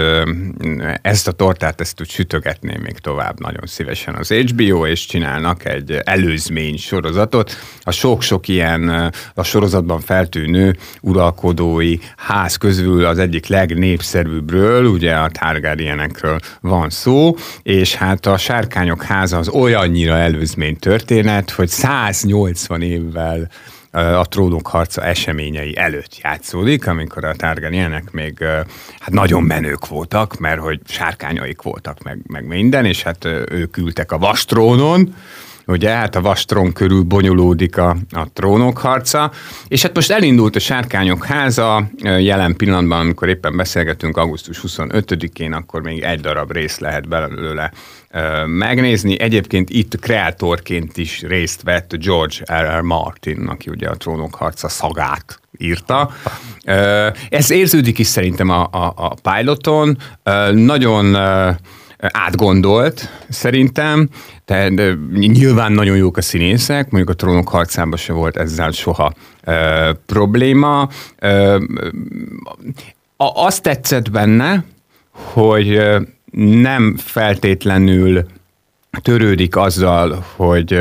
ezt 1.01 1.27
a 1.27 1.32
tortát 1.32 1.82
ezt 1.82 2.01
úgy 2.01 2.10
sütögetném 2.10 2.82
még 2.82 2.97
tovább 2.97 3.39
nagyon 3.39 3.65
szívesen 3.65 4.15
az 4.15 4.32
HBO, 4.32 4.86
és 4.86 5.06
csinálnak 5.06 5.65
egy 5.65 5.91
előzmény 6.03 6.77
sorozatot. 6.77 7.51
A 7.82 7.91
sok-sok 7.91 8.47
ilyen 8.47 9.12
a 9.34 9.43
sorozatban 9.43 9.99
feltűnő 9.99 10.77
uralkodói 11.01 11.97
ház 12.17 12.56
közül 12.56 13.06
az 13.06 13.19
egyik 13.19 13.47
legnépszerűbbről, 13.47 14.86
ugye 14.86 15.13
a 15.15 15.29
Targaryenekről 15.29 16.39
van 16.62 16.89
szó, 16.89 17.36
és 17.62 17.95
hát 17.95 18.25
a 18.25 18.38
Sárkányok 18.38 19.03
háza 19.03 19.38
az 19.38 19.49
olyannyira 19.49 20.17
előzmény 20.17 20.77
történet, 20.77 21.49
hogy 21.49 21.67
180 21.67 22.82
évvel 22.82 23.49
a 23.93 24.27
trónok 24.27 24.67
harca 24.67 25.03
eseményei 25.03 25.77
előtt 25.77 26.17
játszódik, 26.21 26.88
amikor 26.88 27.23
a 27.23 27.36
Targaryenek 27.36 28.12
még 28.12 28.43
hát 28.99 29.12
nagyon 29.12 29.43
menők 29.43 29.88
voltak, 29.88 30.38
mert 30.39 30.60
hogy 30.60 30.79
sárkányaik 30.86 31.62
voltak, 31.62 32.03
meg, 32.03 32.19
meg 32.27 32.45
minden, 32.45 32.86
és 32.86 33.03
hát 33.03 33.25
ők 33.49 33.77
ültek 33.77 34.12
a 34.12 34.17
vastrónon, 34.17 35.15
ugye, 35.65 35.89
hát 35.89 36.15
a 36.15 36.21
vastron 36.21 36.73
körül 36.73 37.04
bonyolódik 37.04 37.78
a, 37.78 37.97
a 38.12 38.28
trónok 38.34 38.78
harca, 38.78 39.32
és 39.67 39.82
hát 39.82 39.95
most 39.95 40.12
elindult 40.12 40.56
a 40.56 40.60
Sárkányok 40.60 41.26
háza, 41.26 41.89
jelen 42.04 42.56
pillanatban, 42.56 42.99
amikor 42.99 43.30
éppen 43.30 43.58
beszélgetünk 43.58 44.17
augusztus 44.17 44.60
25-én, 44.67 45.54
akkor 45.54 45.82
még 45.82 46.02
egy 46.02 46.19
darab 46.19 46.52
rész 46.52 46.80
lehet 46.80 47.08
belőle 47.08 47.71
megnézni. 48.45 49.19
Egyébként 49.19 49.69
itt 49.69 49.99
kreatorként 49.99 50.97
is 50.97 51.21
részt 51.21 51.62
vett 51.62 51.95
George 51.95 52.36
R. 52.62 52.78
R. 52.78 52.82
Martin, 52.82 53.47
aki 53.47 53.69
ugye 53.69 53.89
a 53.89 53.95
Trónok 53.95 54.36
harca 54.36 54.69
szagát 54.69 55.39
írta. 55.58 56.12
Ez 57.30 57.52
érződik 57.52 57.99
is 57.99 58.08
szerintem 58.08 58.49
a, 58.49 58.67
a, 58.71 58.93
a 58.95 59.13
piloton. 59.32 59.97
Nagyon 60.54 61.15
átgondolt, 62.12 63.10
szerintem, 63.30 64.10
de 64.46 64.94
nyilván 65.12 65.72
nagyon 65.72 65.98
jók 65.98 66.18
a 66.18 66.22
színészek, 66.22 66.89
mondjuk 66.89 67.10
a 67.10 67.16
trónok 67.16 67.50
harcában 67.50 67.98
se 67.98 68.13
volt 68.13 68.38
ezzel 68.38 68.72
soha 68.72 69.13
ö, 69.44 69.92
probléma. 70.06 70.89
Ö, 71.20 71.63
a, 73.18 73.46
azt 73.46 73.62
tetszett 73.62 74.12
benne, 74.12 74.63
hogy 75.12 75.82
nem 76.42 76.96
feltétlenül 76.98 78.26
törődik 79.02 79.56
azzal, 79.56 80.26
hogy 80.36 80.80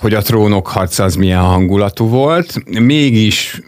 hogy 0.00 0.14
a 0.14 0.22
trónok 0.22 0.66
harca 0.66 1.04
az 1.04 1.14
milyen 1.14 1.42
hangulatú 1.42 2.08
volt, 2.08 2.80
mégis 2.80 3.60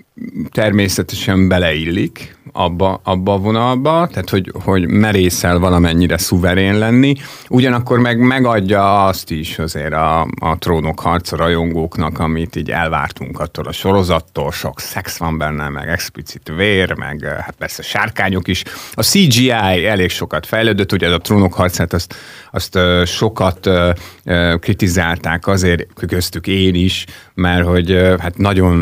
természetesen 0.50 1.48
beleillik 1.48 2.38
abba, 2.52 3.00
abba 3.04 3.32
a 3.32 3.38
vonalba, 3.38 4.08
tehát 4.10 4.30
hogy, 4.30 4.52
hogy 4.64 4.88
merészel 4.88 5.58
valamennyire 5.58 6.18
szuverén 6.18 6.78
lenni, 6.78 7.14
ugyanakkor 7.48 7.98
meg 7.98 8.18
megadja 8.18 9.04
azt 9.04 9.30
is 9.30 9.58
azért 9.58 9.92
a, 9.92 10.20
a 10.40 10.58
trónok 10.58 11.00
harca 11.00 11.36
rajongóknak, 11.36 12.18
amit 12.18 12.56
így 12.56 12.70
elvártunk 12.70 13.40
attól 13.40 13.66
a 13.66 13.72
sorozattól, 13.72 14.52
sok 14.52 14.80
szex 14.80 15.18
van 15.18 15.38
benne, 15.38 15.68
meg 15.68 15.88
explicit 15.88 16.52
vér, 16.56 16.96
meg 16.96 17.24
hát 17.24 17.54
persze 17.58 17.82
sárkányok 17.82 18.48
is. 18.48 18.62
A 18.92 19.02
CGI 19.02 19.50
elég 19.50 20.10
sokat 20.10 20.46
fejlődött, 20.46 20.92
ugye 20.92 21.08
a 21.08 21.18
trónok 21.18 21.54
harcát 21.54 21.92
azt, 21.92 22.14
azt 22.50 22.78
sokat 23.04 23.70
kritizálták 24.60 25.46
azért, 25.46 25.86
köztük 26.06 26.46
én 26.46 26.74
is, 26.74 27.04
mert 27.40 27.66
hogy 27.66 28.14
hát 28.18 28.38
nagyon 28.38 28.76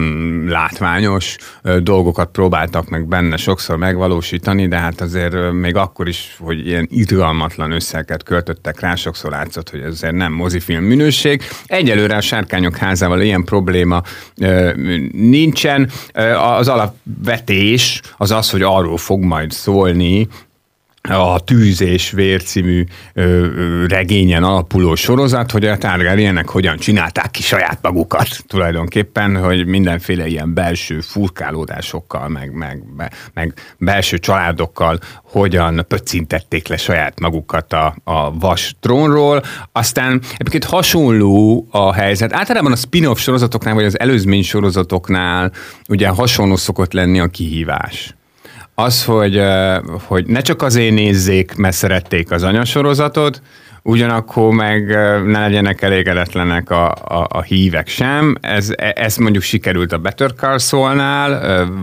látványos 0.49 1.37
dolgokat 1.83 2.31
próbáltak 2.31 2.89
meg 2.89 3.07
benne 3.07 3.37
sokszor 3.37 3.77
megvalósítani, 3.77 4.69
de 4.69 4.79
hát 4.79 5.01
azért 5.01 5.53
még 5.53 5.77
akkor 5.77 6.09
is, 6.09 6.37
hogy 6.39 6.67
ilyen 6.67 6.89
irgalmatlan 6.91 7.73
összeget 7.73 8.23
költöttek 8.23 8.81
rá, 8.81 8.95
sokszor 8.95 9.31
látszott, 9.31 9.71
hogy 9.71 9.81
ez 9.81 9.93
azért 9.93 10.15
nem 10.15 10.33
mozifilm 10.33 10.85
minőség. 10.85 11.43
Egyelőre 11.67 12.17
a 12.17 12.21
Sárkányok 12.21 12.77
házával 12.77 13.21
ilyen 13.21 13.45
probléma 13.45 14.03
nincsen. 15.13 15.91
Az 16.59 16.69
alapvetés 16.69 18.01
az 18.17 18.31
az, 18.31 18.51
hogy 18.51 18.63
arról 18.63 18.97
fog 18.97 19.23
majd 19.23 19.51
szólni, 19.51 20.29
a 21.09 21.41
Tűz 21.41 21.83
és 21.83 22.11
Vér 22.11 22.43
című 22.43 22.85
ö, 23.13 23.85
regényen 23.89 24.43
alapuló 24.43 24.95
sorozat, 24.95 25.51
hogy 25.51 25.65
a 25.65 25.77
Targaryenek 25.77 26.49
hogyan 26.49 26.77
csinálták 26.77 27.31
ki 27.31 27.43
saját 27.43 27.79
magukat 27.83 28.29
tulajdonképpen, 28.47 29.37
hogy 29.37 29.67
mindenféle 29.67 30.27
ilyen 30.27 30.55
belső 30.55 31.01
furkálódásokkal, 31.01 32.29
meg, 32.29 32.53
meg, 32.53 32.83
meg 33.35 33.55
belső 33.79 34.19
családokkal 34.19 34.99
hogyan 35.23 35.85
pöccintették 35.89 36.69
le 36.69 36.77
saját 36.77 37.21
magukat 37.21 37.73
a, 37.73 37.97
a 38.05 38.39
vas 38.39 38.77
trónról. 38.81 39.43
Aztán 39.73 40.21
egyébként 40.33 40.65
hasonló 40.65 41.67
a 41.71 41.93
helyzet. 41.93 42.33
Általában 42.33 42.73
a 42.73 42.77
spin-off 42.77 43.19
sorozatoknál, 43.19 43.75
vagy 43.75 43.85
az 43.85 43.99
előzmény 43.99 44.43
sorozatoknál 44.43 45.53
ugye 45.89 46.09
hasonló 46.09 46.57
szokott 46.57 46.93
lenni 46.93 47.21
a 47.21 47.27
kihívás 47.27 48.17
az, 48.81 49.05
hogy, 49.05 49.43
hogy 50.07 50.27
ne 50.27 50.41
csak 50.41 50.63
azért 50.63 50.95
nézzék, 50.95 51.55
mert 51.55 51.77
szerették 51.77 52.31
az 52.31 52.43
anyasorozatot, 52.43 53.43
ugyanakkor 53.89 54.55
meg 54.55 54.87
ne 55.25 55.41
legyenek 55.41 55.83
elégedetlenek 55.83 56.71
a, 56.71 56.91
a, 56.91 57.27
a 57.29 57.43
hívek 57.43 57.89
sem. 57.89 58.37
Ez, 58.41 58.71
e, 58.77 58.93
ez 58.97 59.17
mondjuk 59.17 59.43
sikerült 59.43 59.93
a 59.93 59.99
Better 59.99 60.31
Call 60.35 60.59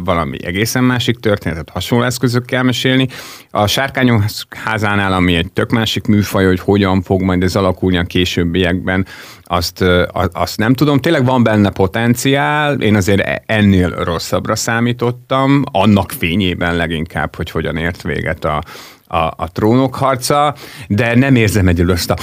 valami 0.04 0.46
egészen 0.46 0.84
másik 0.84 1.20
történetet 1.20 1.70
hasonló 1.70 2.06
eszközökkel 2.06 2.64
mesélni. 2.64 3.08
A 3.52 3.68
Sárkányok 3.68 4.24
házánál, 4.50 5.14
ami 5.14 5.36
egy 5.36 5.52
tök 5.52 5.70
másik 5.70 6.08
műfaj, 6.08 6.46
hogy 6.46 6.60
hogyan 6.60 7.02
fog 7.02 7.22
majd 7.22 7.44
ez 7.44 7.56
alakulni 7.56 7.98
a 7.98 8.04
későbbiekben, 8.04 9.06
azt, 9.44 9.84
azt 10.32 10.58
nem 10.58 10.74
tudom. 10.74 11.00
Tényleg 11.00 11.26
van 11.26 11.44
benne 11.44 11.70
potenciál, 11.70 12.82
én 12.82 12.96
azért 12.96 13.22
e, 13.22 13.44
ennél 13.46 13.90
rosszabbra 13.90 14.56
számítottam, 14.56 15.64
annak 15.72 16.12
fényében 16.12 16.76
leginkább, 16.76 17.36
hogy 17.36 17.52
hogyan 17.52 17.78
ért 17.78 18.02
véget 18.02 18.46
a, 18.46 18.64
a, 19.08 19.18
a 19.18 19.50
trónok 19.52 19.96
harca, 19.96 20.56
de 20.88 21.16
nem 21.16 21.36
érzem 21.36 21.68
egyedül 21.68 21.92
azt 21.92 22.10
a 22.10 22.16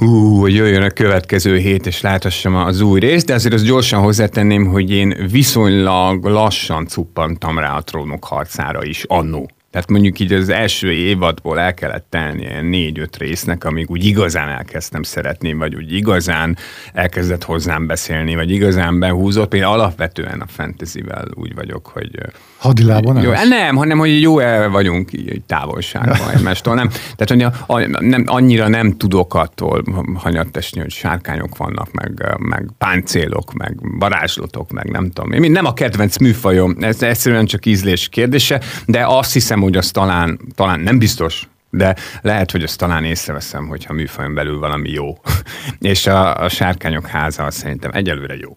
ú, 0.00 0.40
hogy 0.40 0.54
jöjjön 0.54 0.82
a 0.82 0.90
következő 0.90 1.56
hét, 1.56 1.86
és 1.86 2.00
láthassam 2.00 2.54
az 2.54 2.80
új 2.80 3.00
részt, 3.00 3.26
de 3.26 3.34
azért 3.34 3.54
azt 3.54 3.64
gyorsan 3.64 4.00
hozzátenném, 4.00 4.66
hogy 4.66 4.90
én 4.90 5.28
viszonylag 5.30 6.24
lassan 6.24 6.86
cuppantam 6.86 7.58
rá 7.58 7.76
a 7.76 7.82
trónok 7.82 8.24
harcára 8.24 8.84
is 8.84 9.04
annó. 9.08 9.50
Tehát 9.70 9.90
mondjuk 9.90 10.18
így 10.20 10.32
az 10.32 10.48
első 10.48 10.92
évadból 10.92 11.60
el 11.60 11.74
kellett 11.74 12.16
ilyen 12.38 12.64
négy-öt 12.64 13.16
résznek, 13.16 13.64
amíg 13.64 13.90
úgy 13.90 14.04
igazán 14.04 14.48
elkezdtem 14.48 15.02
szeretni, 15.02 15.52
vagy 15.52 15.74
úgy 15.74 15.92
igazán 15.92 16.56
elkezdett 16.92 17.44
hozzám 17.44 17.86
beszélni, 17.86 18.34
vagy 18.34 18.50
igazán 18.50 18.98
behúzott. 18.98 19.54
Én 19.54 19.62
alapvetően 19.62 20.40
a 20.40 20.46
fantasyvel 20.46 21.28
úgy 21.34 21.54
vagyok, 21.54 21.86
hogy... 21.86 22.10
Hadilában 22.56 23.22
jó, 23.22 23.30
Nem, 23.30 23.76
hanem 23.76 23.98
hogy 23.98 24.20
jó 24.20 24.38
el 24.38 24.68
vagyunk 24.68 25.12
így 25.12 25.42
távolságban 25.46 26.30
egymástól. 26.34 26.74
Nem, 26.74 26.88
tehát 27.16 27.28
hogy 27.28 27.42
a, 27.66 28.00
nem, 28.00 28.22
annyira 28.26 28.68
nem 28.68 28.96
tudok 28.96 29.34
attól 29.34 29.84
hanyattesni, 30.14 30.80
hogy 30.80 30.90
sárkányok 30.90 31.56
vannak, 31.56 31.92
meg, 31.92 32.36
meg 32.38 32.70
páncélok, 32.78 33.52
meg 33.52 33.78
varázslatok, 33.98 34.70
meg 34.70 34.90
nem 34.90 35.10
tudom. 35.10 35.32
Én 35.32 35.50
nem 35.50 35.64
a 35.64 35.74
kedvenc 35.74 36.16
műfajom, 36.16 36.76
ez 36.80 37.02
egyszerűen 37.02 37.46
csak 37.46 37.66
ízlés 37.66 38.08
kérdése, 38.08 38.60
de 38.86 39.04
azt 39.06 39.32
hiszem, 39.32 39.55
hogy 39.60 39.76
az 39.76 39.90
talán, 39.90 40.40
talán 40.54 40.80
nem 40.80 40.98
biztos, 40.98 41.48
de 41.70 41.96
lehet, 42.22 42.50
hogy 42.50 42.62
azt 42.62 42.78
talán 42.78 43.04
észreveszem, 43.04 43.66
hogyha 43.66 43.92
műfajon 43.92 44.34
belül 44.34 44.58
valami 44.58 44.90
jó. 44.90 45.18
És 45.92 46.06
a, 46.06 46.36
a 46.36 46.48
sárkányok 46.48 47.06
háza 47.06 47.44
az 47.44 47.54
szerintem 47.54 47.90
egyelőre 47.94 48.36
jó. 48.36 48.56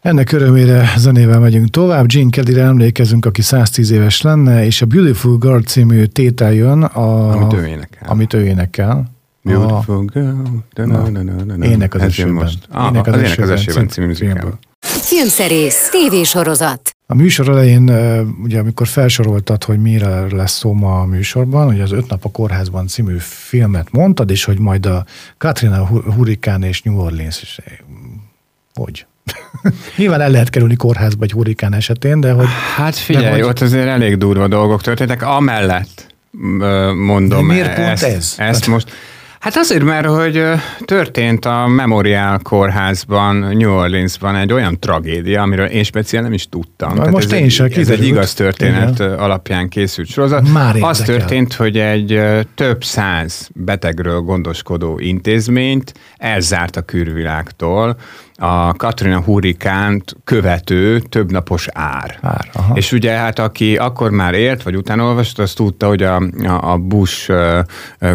Ennek 0.00 0.32
örömére 0.32 0.92
zenével 0.96 1.40
megyünk 1.40 1.68
tovább. 1.68 2.06
Gene 2.06 2.30
kelly 2.30 2.60
emlékezünk, 2.60 3.26
aki 3.26 3.42
110 3.42 3.90
éves 3.90 4.20
lenne, 4.20 4.64
és 4.64 4.82
a 4.82 4.86
Beautiful 4.86 5.36
Girl 5.36 5.58
című 5.58 6.04
tétel 6.04 6.52
jön, 6.52 6.82
a, 6.82 7.30
amit 7.30 7.52
ő 7.52 7.66
énekel. 7.66 8.08
Amit 8.08 8.32
ő 8.34 8.44
énekel. 8.44 9.10
Beautiful 9.42 10.04
a, 10.06 10.10
Girl. 10.12 11.62
Ének 11.62 11.94
az 11.94 12.02
esőben. 12.02 12.32
Most. 12.32 12.66
Ah, 12.70 12.86
ének 12.90 13.06
az, 13.06 13.14
az 13.14 13.20
Ének 13.20 13.38
az 13.38 13.50
esőben 13.50 13.88
című 13.88 14.06
műzikál. 14.06 14.58
Filmszerész, 14.80 15.88
tévésorozat. 15.90 16.97
A 17.10 17.14
műsor 17.14 17.48
elején, 17.48 17.90
ugye 18.42 18.58
amikor 18.58 18.86
felsoroltad, 18.86 19.64
hogy 19.64 19.80
mire 19.80 20.34
lesz 20.36 20.52
szó 20.52 20.72
ma 20.72 21.00
a 21.00 21.04
műsorban, 21.04 21.66
hogy 21.66 21.80
az 21.80 21.92
Öt 21.92 22.08
nap 22.08 22.24
a 22.24 22.30
kórházban 22.30 22.86
című 22.86 23.16
filmet 23.18 23.88
mondtad, 23.92 24.30
és 24.30 24.44
hogy 24.44 24.58
majd 24.58 24.86
a 24.86 25.04
Katrina 25.38 25.86
Hurrikán 25.86 26.62
és 26.62 26.82
New 26.82 26.98
Orleans 26.98 27.42
is. 27.42 27.60
Hogy? 28.74 29.06
Nyilván 29.96 30.20
el 30.20 30.30
lehet 30.30 30.50
kerülni 30.50 30.76
kórházba 30.76 31.24
egy 31.24 31.32
hurrikán 31.32 31.74
esetén, 31.74 32.20
de 32.20 32.32
hogy... 32.32 32.46
Hát 32.76 32.96
figyelj, 32.96 33.30
hogy... 33.30 33.48
ott 33.48 33.60
azért 33.60 33.86
elég 33.86 34.16
durva 34.16 34.48
dolgok 34.48 34.82
történtek, 34.82 35.22
amellett 35.22 36.14
mondom. 36.94 37.46
De 37.46 37.52
miért 37.52 37.74
pont 37.74 37.88
ez? 37.88 38.02
ez? 38.02 38.34
Ezt 38.36 38.66
most... 38.66 38.90
Hát 39.40 39.56
azért, 39.56 39.84
mert 39.84 40.06
hogy 40.06 40.42
történt 40.84 41.44
a 41.44 41.66
Memorial 41.66 42.38
kórházban, 42.38 43.36
New 43.36 43.70
Orleansban 43.70 44.36
egy 44.36 44.52
olyan 44.52 44.78
tragédia, 44.78 45.42
amiről 45.42 45.66
én 45.66 45.82
speciál 45.82 46.22
nem 46.22 46.32
is 46.32 46.48
tudtam. 46.48 46.94
Na, 46.94 47.10
most 47.10 47.32
ez 47.32 47.40
én 47.40 47.48
sem 47.48 47.68
Ez 47.76 47.88
egy 47.88 48.04
igaz 48.04 48.34
történet 48.34 48.98
Igen. 48.98 49.12
alapján 49.12 49.68
készült 49.68 50.08
sorozat. 50.08 50.52
Már 50.52 50.76
Az 50.80 50.98
történt, 50.98 51.54
hogy 51.54 51.78
egy 51.78 52.20
több 52.54 52.84
száz 52.84 53.48
betegről 53.54 54.20
gondoskodó 54.20 54.98
intézményt 54.98 55.94
elzárt 56.16 56.76
a 56.76 56.82
külvilágtól, 56.82 57.96
a 58.40 58.72
Katrina 58.72 59.20
hurrikánt 59.20 60.16
követő 60.24 61.00
többnapos 61.00 61.68
ár. 61.72 62.18
ár 62.22 62.50
aha. 62.52 62.76
És 62.76 62.92
ugye 62.92 63.12
hát 63.12 63.38
aki 63.38 63.76
akkor 63.76 64.10
már 64.10 64.34
élt, 64.34 64.62
vagy 64.62 64.76
utána 64.76 65.04
olvasott, 65.04 65.38
az 65.38 65.52
tudta, 65.52 65.86
hogy 65.86 66.02
a, 66.02 66.22
a 66.60 66.76
Bush 66.76 67.32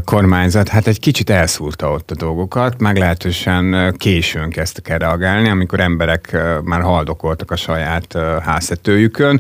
kormányzat 0.06 0.68
hát 0.68 0.88
egy 0.88 1.00
kicsit 1.00 1.30
elszúrta 1.30 1.92
ott 1.92 2.12
a 2.12 2.16
dolgokat, 2.16 2.82
meglehetősen 2.82 3.96
későn 3.98 4.50
kezdtek 4.50 4.90
el 4.90 4.98
reagálni, 4.98 5.50
amikor 5.50 5.80
emberek 5.80 6.38
már 6.64 6.82
haldokoltak 6.82 7.52
a 7.52 7.56
saját 7.56 8.18
háztetőjükön, 8.44 9.40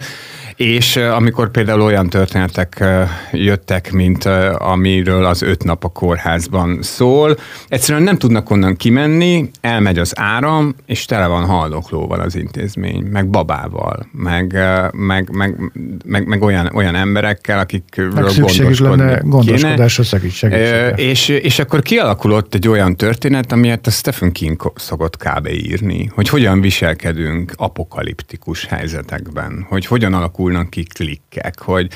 és 0.56 0.96
amikor 0.96 1.52
például 1.52 1.82
olyan 1.82 2.10
történetek 2.10 2.84
jöttek, 3.32 3.92
mint 3.92 4.26
amiről 4.58 5.26
az 5.26 5.42
öt 5.42 5.64
nap 5.64 5.84
a 5.84 5.88
kórházban 5.88 6.82
szól, 6.82 7.38
egyszerűen 7.68 8.04
nem 8.04 8.18
tudnak 8.18 8.50
onnan 8.50 8.76
kimenni, 8.76 9.50
elmegy 9.62 9.98
az 9.98 10.14
áram, 10.16 10.73
és 10.86 11.06
tele 11.06 11.28
van 11.28 11.46
haldoklóval 11.46 12.20
az 12.20 12.36
intézmény, 12.36 13.04
meg 13.04 13.30
babával, 13.30 14.08
meg, 14.12 14.58
meg, 14.92 15.30
meg, 15.32 15.72
meg, 16.06 16.28
meg 16.28 16.42
olyan, 16.42 16.70
olyan 16.74 16.96
emberekkel, 16.96 17.60
akikről 17.60 18.10
gondoskodni 18.10 18.78
lenne 18.80 19.22
gondoskodásra 19.24 20.04
segítségre. 20.04 20.90
És, 20.90 21.28
és 21.28 21.60
akkor 21.60 21.82
kialakulott 21.82 22.54
egy 22.54 22.68
olyan 22.68 22.96
történet, 22.96 23.52
amilyet 23.52 23.88
a 23.88 23.92
Stephen 23.92 24.32
King 24.32 24.72
szokott 24.76 25.18
kb. 25.18 25.48
írni, 25.48 26.12
hogy 26.14 26.30
hogyan 26.30 26.62
viselkedünk 26.62 27.54
apokaliptikus 27.56 28.66
helyzetekben, 28.66 29.66
hogy 29.70 29.86
hogyan 29.86 30.14
alakulnak 30.14 30.70
ki 30.70 30.84
klikkek, 30.84 31.62
hogy, 31.62 31.88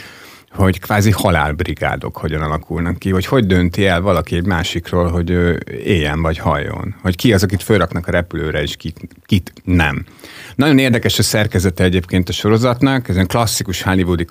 hogy 0.58 0.80
kvázi 0.80 1.12
halálbrigádok 1.12 2.18
hogyan 2.18 2.42
alakulnak 2.42 3.00
ki, 3.00 3.10
hogy 3.10 3.26
hogy 3.26 3.46
dönti 3.46 3.86
el 3.86 4.02
valaki 4.02 4.36
egy 4.36 4.46
másikról, 4.46 5.08
hogy 5.08 5.30
éljen 5.84 6.22
vagy 6.22 6.38
halljon, 6.38 6.96
hogy 7.02 7.16
ki 7.16 7.34
az, 7.34 7.44
akit 7.44 7.64
fölraknak 7.64 8.08
a 8.08 8.12
repülőre, 8.12 8.62
és 8.62 8.76
kit, 8.76 9.00
kit 9.26 9.54
nem. 9.64 10.06
Nagyon 10.56 10.78
érdekes 10.78 11.20
a 11.20 11.24
szerkezete 11.24 11.84
egyébként 11.84 12.30
a 12.30 12.32
sorozatnak, 12.32 13.10
ez 13.10 13.16
egy 13.16 13.28
klasszikus 13.28 13.82
hollywoodi 13.82 14.26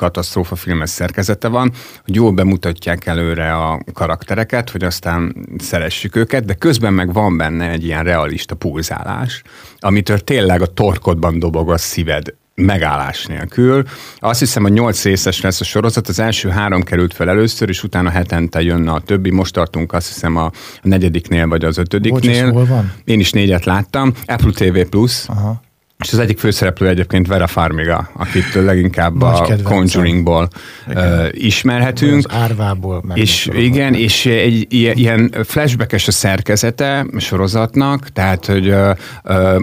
filmes 0.55 0.91
szerkezete 0.91 1.49
van, 1.49 1.73
hogy 2.05 2.15
jól 2.15 2.33
bemutatják 2.33 3.07
előre 3.07 3.55
a 3.55 3.81
karaktereket, 3.93 4.71
hogy 4.71 4.85
aztán 4.85 5.47
szeressük 5.59 6.17
őket, 6.17 6.45
de 6.45 6.55
közben 6.55 6.93
meg 6.93 7.13
van 7.13 7.37
benne 7.37 7.71
egy 7.71 7.85
ilyen 7.85 8.05
realista 8.05 8.55
pulzálás, 8.55 9.43
amitől 9.79 10.19
tényleg 10.19 10.63
a 10.63 10.67
torkodban 10.67 11.39
dobog 11.39 11.71
a 11.71 11.79
szíved 11.79 12.35
megállás 12.57 13.27
nélkül. 13.27 13.85
Azt 14.19 14.39
hiszem, 14.39 14.63
hogy 14.63 14.73
nyolc 14.73 15.03
részes 15.03 15.41
lesz 15.41 15.61
a 15.61 15.65
sorozat, 15.65 16.09
az 16.09 16.19
első 16.19 16.49
három 16.49 16.83
került 16.83 17.15
fel 17.15 17.29
először, 17.29 17.69
és 17.69 17.83
utána 17.83 18.11
hetente 18.11 18.63
jönne 18.63 18.93
a 18.93 19.01
többi. 19.01 19.31
Most 19.31 19.53
tartunk 19.53 19.93
azt 19.93 20.09
hiszem 20.09 20.37
a 20.37 20.51
negyediknél, 20.83 21.49
vagy 21.49 21.65
az 21.65 21.79
ötödiknél. 21.79 22.53
Bocs, 22.53 22.69
van? 22.69 22.93
Én 23.05 23.21
is 23.21 23.31
négyet 23.31 23.65
láttam. 23.65 24.13
Apple 24.27 24.51
TV 24.51 24.81
Plus. 24.91 25.29
Aha. 25.29 25.65
És 25.99 26.13
az 26.13 26.19
egyik 26.19 26.39
főszereplő 26.39 26.89
egyébként 26.89 27.27
Vera 27.27 27.47
Farmiga, 27.47 28.11
akit 28.13 28.55
leginkább 28.55 29.23
a 29.23 29.49
Conjuringból 29.63 30.49
uh, 30.89 31.29
ismerhetünk. 31.31 32.27
Az 32.29 32.37
árvából. 32.37 33.05
És 33.15 33.49
igen, 33.53 33.95
és 33.95 34.27
egy 34.27 34.67
ilyen 34.71 35.35
flashbackes 35.45 36.09
a 36.09 36.11
szerkezete 36.11 37.07
a 37.17 37.19
sorozatnak, 37.19 38.09
tehát, 38.09 38.47
hogy 38.47 38.69
uh, 38.69 38.91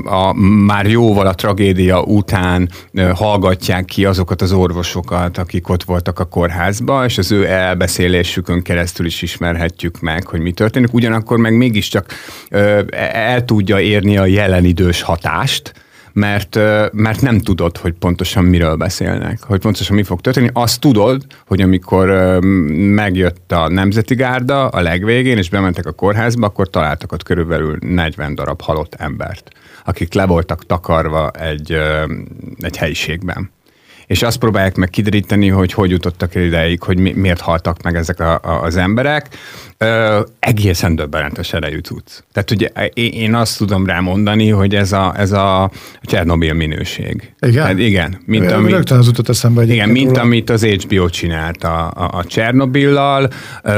a, 0.05 0.33
már 0.65 0.85
jóval 0.85 1.27
a 1.27 1.33
tragédia 1.33 2.01
után 2.01 2.69
uh, 2.93 3.09
hallgatják 3.09 3.85
ki 3.85 4.05
azokat 4.05 4.41
az 4.41 4.51
orvosokat, 4.51 5.37
akik 5.37 5.69
ott 5.69 5.83
voltak 5.83 6.19
a 6.19 6.25
kórházba, 6.25 7.05
és 7.05 7.17
az 7.17 7.31
ő 7.31 7.47
elbeszélésükön 7.47 8.61
keresztül 8.61 9.05
is 9.05 9.21
ismerhetjük 9.21 9.99
meg, 9.99 10.27
hogy 10.27 10.39
mi 10.39 10.51
történik. 10.51 10.93
Ugyanakkor 10.93 11.37
meg 11.37 11.57
mégiscsak 11.57 12.13
uh, 12.51 12.81
el 13.11 13.45
tudja 13.45 13.79
érni 13.79 14.17
a 14.17 14.25
jelen 14.25 14.65
idős 14.65 15.01
hatást, 15.01 15.73
mert, 16.13 16.55
mert 16.91 17.21
nem 17.21 17.39
tudod, 17.39 17.77
hogy 17.77 17.93
pontosan 17.93 18.43
miről 18.43 18.75
beszélnek, 18.75 19.43
hogy 19.43 19.59
pontosan 19.59 19.95
mi 19.95 20.03
fog 20.03 20.21
történni. 20.21 20.49
Azt 20.53 20.79
tudod, 20.79 21.25
hogy 21.47 21.61
amikor 21.61 22.39
megjött 22.73 23.51
a 23.51 23.69
Nemzeti 23.69 24.15
Gárda 24.15 24.67
a 24.67 24.81
legvégén, 24.81 25.37
és 25.37 25.49
bementek 25.49 25.85
a 25.85 25.91
kórházba, 25.91 26.45
akkor 26.45 26.69
találtak 26.69 27.11
ott 27.11 27.23
körülbelül 27.23 27.77
40 27.79 28.35
darab 28.35 28.61
halott 28.61 28.95
embert, 28.95 29.51
akik 29.85 30.13
le 30.13 30.25
voltak 30.25 30.65
takarva 30.65 31.31
egy, 31.31 31.77
egy 32.59 32.77
helyiségben 32.77 33.51
és 34.07 34.21
azt 34.21 34.37
próbálják 34.37 34.75
meg 34.75 34.89
kideríteni, 34.89 35.47
hogy 35.47 35.73
hogy 35.73 35.89
jutottak 35.89 36.35
el 36.35 36.43
ideig, 36.43 36.83
hogy 36.83 36.97
mi, 36.97 37.13
miért 37.15 37.41
haltak 37.41 37.81
meg 37.81 37.95
ezek 37.95 38.19
a, 38.19 38.33
a, 38.33 38.61
az 38.63 38.75
emberek. 38.77 39.27
Ö, 39.77 40.21
egészen 40.39 40.95
döbbenetes 40.95 41.53
erejű 41.53 41.79
cucc. 41.79 42.11
Tehát 42.33 42.51
ugye 42.51 42.67
én 42.93 43.35
azt 43.35 43.57
tudom 43.57 43.85
rá 43.85 43.99
mondani, 43.99 44.49
hogy 44.49 44.75
ez 44.75 44.91
a, 44.91 45.13
ez 45.17 45.31
a 45.31 45.71
Csernobil 46.01 46.53
minőség. 46.53 47.33
Igen? 47.39 47.53
Tehát 47.53 47.79
igen. 47.79 48.21
Mint 48.25 48.51
ami, 48.51 48.71
Rögtön 48.71 48.97
az 48.97 49.07
utat 49.07 49.29
eszembe 49.29 49.63
Igen, 49.63 49.89
mint 49.89 50.07
róla. 50.07 50.21
amit 50.21 50.49
az 50.49 50.65
HBO 50.65 51.09
csinált 51.09 51.63
a, 51.63 51.91
a, 51.95 52.09
a 52.11 52.23
Csernobillal, 52.23 53.29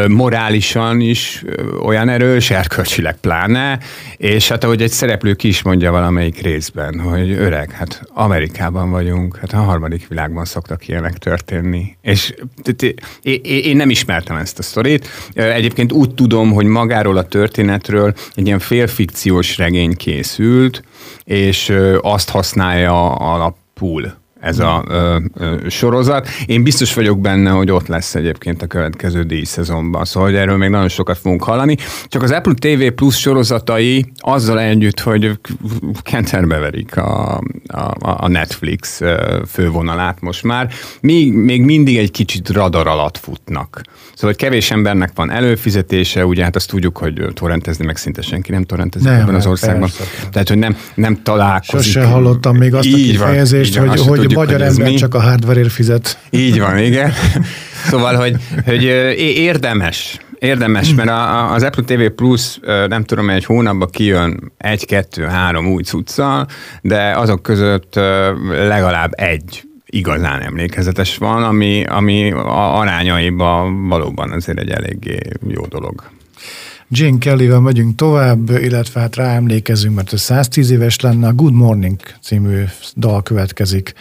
morálisan 0.07 0.99
is 0.99 1.43
olyan 1.83 2.09
erős, 2.09 2.49
erkölcsileg 2.49 3.17
pláne, 3.19 3.79
és 4.17 4.49
hát 4.49 4.63
ahogy 4.63 4.81
egy 4.81 4.91
szereplő 4.91 5.33
ki 5.33 5.47
is 5.47 5.61
mondja 5.61 5.91
valamelyik 5.91 6.41
részben, 6.41 6.99
hogy 6.99 7.31
öreg, 7.31 7.71
hát 7.71 8.01
Amerikában 8.13 8.89
vagyunk, 8.89 9.37
hát 9.37 9.53
a 9.53 9.57
harmadik 9.57 10.07
világban 10.15 10.45
szoktak 10.45 10.87
ilyenek 10.87 11.17
történni. 11.17 11.97
És 12.01 12.33
én 13.41 13.75
nem 13.75 13.89
ismertem 13.89 14.35
ezt 14.35 14.59
a 14.59 14.61
sztorit. 14.61 15.07
Egyébként 15.33 15.91
úgy 15.91 16.13
tudom, 16.13 16.51
hogy 16.51 16.65
magáról 16.65 17.17
a 17.17 17.27
történetről 17.27 18.13
egy 18.33 18.45
ilyen 18.45 18.59
félfikciós 18.59 19.57
regény 19.57 19.95
készült, 19.95 20.83
és 21.23 21.73
azt 22.01 22.29
használja 22.29 23.15
alapul 23.15 24.13
ez 24.45 24.59
a 24.59 24.83
ö, 24.87 25.17
ö, 25.33 25.55
sorozat. 25.69 26.27
Én 26.45 26.63
biztos 26.63 26.93
vagyok 26.93 27.19
benne, 27.19 27.49
hogy 27.49 27.71
ott 27.71 27.87
lesz 27.87 28.15
egyébként 28.15 28.61
a 28.61 28.67
következő 28.67 29.23
díjszezonban, 29.23 30.05
szóval 30.05 30.29
hogy 30.29 30.37
erről 30.37 30.57
még 30.57 30.69
nagyon 30.69 30.89
sokat 30.89 31.17
fogunk 31.17 31.43
hallani. 31.43 31.77
Csak 32.07 32.23
az 32.23 32.31
Apple 32.31 32.53
TV 32.53 32.87
Plus 32.95 33.19
sorozatai 33.19 34.11
azzal 34.17 34.59
együtt, 34.59 34.99
hogy 34.99 35.39
kenterbe 36.01 36.57
verik 36.57 36.97
a, 36.97 37.37
a, 37.67 37.93
a 37.97 38.27
Netflix 38.27 39.01
fővonalát 39.47 40.21
most 40.21 40.43
már, 40.43 40.69
még, 41.01 41.33
még 41.33 41.61
mindig 41.61 41.97
egy 41.97 42.11
kicsit 42.11 42.49
radar 42.49 42.87
alatt 42.87 43.17
futnak. 43.17 43.81
Szóval, 44.13 44.29
hogy 44.29 44.35
kevés 44.35 44.71
embernek 44.71 45.11
van 45.15 45.31
előfizetése, 45.31 46.25
ugye 46.25 46.43
hát 46.43 46.55
azt 46.55 46.69
tudjuk, 46.69 46.97
hogy 46.97 47.21
torrentezni 47.33 47.85
meg 47.85 47.97
szinte 47.97 48.21
senki 48.21 48.51
nem 48.51 48.63
torrentezik 48.63 49.07
nem, 49.07 49.19
ebben 49.19 49.35
az 49.35 49.45
országban. 49.45 49.89
Persze. 49.97 50.27
Tehát, 50.31 50.47
hogy 50.47 50.57
nem, 50.57 50.77
nem 50.95 51.23
találkozik. 51.23 51.91
Sose 51.91 52.05
hallottam 52.05 52.57
még 52.57 52.73
azt 52.73 52.85
így 52.85 52.93
a 52.93 52.97
kifejezést, 52.97 53.77
van, 53.77 53.87
hogy, 53.87 53.99
hogy 53.99 54.34
tudjuk, 54.35 54.57
magyar 54.57 54.67
hogy 54.67 54.77
ember 54.77 54.91
mi. 54.91 54.97
csak 54.97 55.13
a 55.13 55.21
hardware 55.21 55.69
fizet. 55.69 56.19
Így 56.29 56.59
van, 56.59 56.77
igen. 56.77 57.11
Szóval, 57.89 58.15
hogy, 58.15 58.35
hogy 58.65 58.83
érdemes 59.19 60.19
Érdemes, 60.39 60.93
mert 60.93 61.09
a, 61.09 61.53
az 61.53 61.63
Apple 61.63 61.83
TV 61.83 62.05
Plus 62.15 62.59
nem 62.87 63.03
tudom, 63.03 63.29
egy 63.29 63.45
hónapban 63.45 63.89
kijön 63.89 64.51
egy, 64.57 64.85
kettő, 64.85 65.23
három 65.23 65.67
új 65.67 65.83
cuccal, 65.83 66.47
de 66.81 67.17
azok 67.17 67.41
között 67.41 67.95
legalább 68.49 69.11
egy 69.15 69.63
igazán 69.85 70.41
emlékezetes 70.41 71.17
van, 71.17 71.43
ami, 71.43 71.85
ami 71.85 72.31
a 72.31 72.79
arányaiban 72.79 73.87
valóban 73.87 74.31
azért 74.31 74.59
egy 74.59 74.69
eléggé 74.69 75.17
jó 75.47 75.65
dolog. 75.65 76.03
Jane 76.97 77.17
Kelly-vel 77.17 77.59
megyünk 77.59 77.95
tovább, 77.95 78.49
illetve 78.49 78.99
hát 78.99 79.15
ráemlékezünk, 79.15 79.95
mert 79.95 80.13
ő 80.13 80.15
110 80.15 80.69
éves 80.69 80.99
lenne, 80.99 81.27
a 81.27 81.33
Good 81.33 81.53
Morning 81.53 81.99
című 82.21 82.63
dal 82.95 83.23
következik 83.23 83.93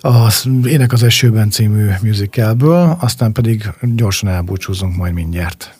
az 0.00 0.48
Ének 0.64 0.92
az 0.92 1.02
esőben 1.02 1.50
című 1.50 1.88
musicalből, 2.02 2.96
aztán 3.00 3.32
pedig 3.32 3.70
gyorsan 3.80 4.28
elbúcsúzunk 4.28 4.96
majd 4.96 5.12
mindjárt. 5.12 5.79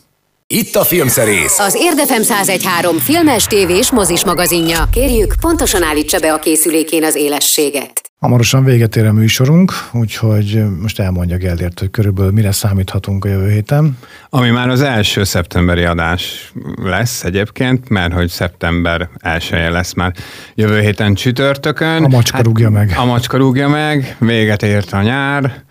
Itt 0.53 0.75
a 0.75 0.83
Filmszerész. 0.83 1.59
Az 1.59 1.75
Érdefem 1.79 2.21
1013 2.21 2.97
filmes, 2.97 3.45
tévés, 3.45 3.91
mozis 3.91 4.25
magazinja. 4.25 4.87
Kérjük, 4.91 5.33
pontosan 5.41 5.83
állítsa 5.83 6.19
be 6.19 6.33
a 6.33 6.39
készülékén 6.39 7.03
az 7.03 7.15
élességet. 7.15 8.01
Hamarosan 8.19 8.63
véget 8.63 8.95
ér 8.95 9.05
a 9.05 9.13
műsorunk, 9.13 9.73
úgyhogy 9.93 10.63
most 10.81 10.99
elmondja 10.99 11.37
Gellért, 11.37 11.79
hogy 11.79 11.89
körülbelül 11.89 12.31
mire 12.31 12.51
számíthatunk 12.51 13.25
a 13.25 13.27
jövő 13.27 13.51
héten. 13.51 13.97
Ami 14.29 14.49
már 14.49 14.69
az 14.69 14.81
első 14.81 15.23
szeptemberi 15.23 15.83
adás 15.83 16.51
lesz 16.83 17.23
egyébként, 17.23 17.89
mert 17.89 18.13
hogy 18.13 18.29
szeptember 18.29 19.09
elsője 19.19 19.69
lesz 19.69 19.93
már 19.93 20.13
jövő 20.55 20.79
héten 20.79 21.13
csütörtökön. 21.13 22.03
A 22.03 22.07
macska 22.07 22.35
hát, 22.35 22.45
rúgja 22.45 22.69
meg. 22.69 22.93
A 22.97 23.05
macska 23.05 23.37
rúgja 23.37 23.67
meg, 23.67 24.15
véget 24.19 24.63
ért 24.63 24.93
a 24.93 25.01
nyár, 25.01 25.63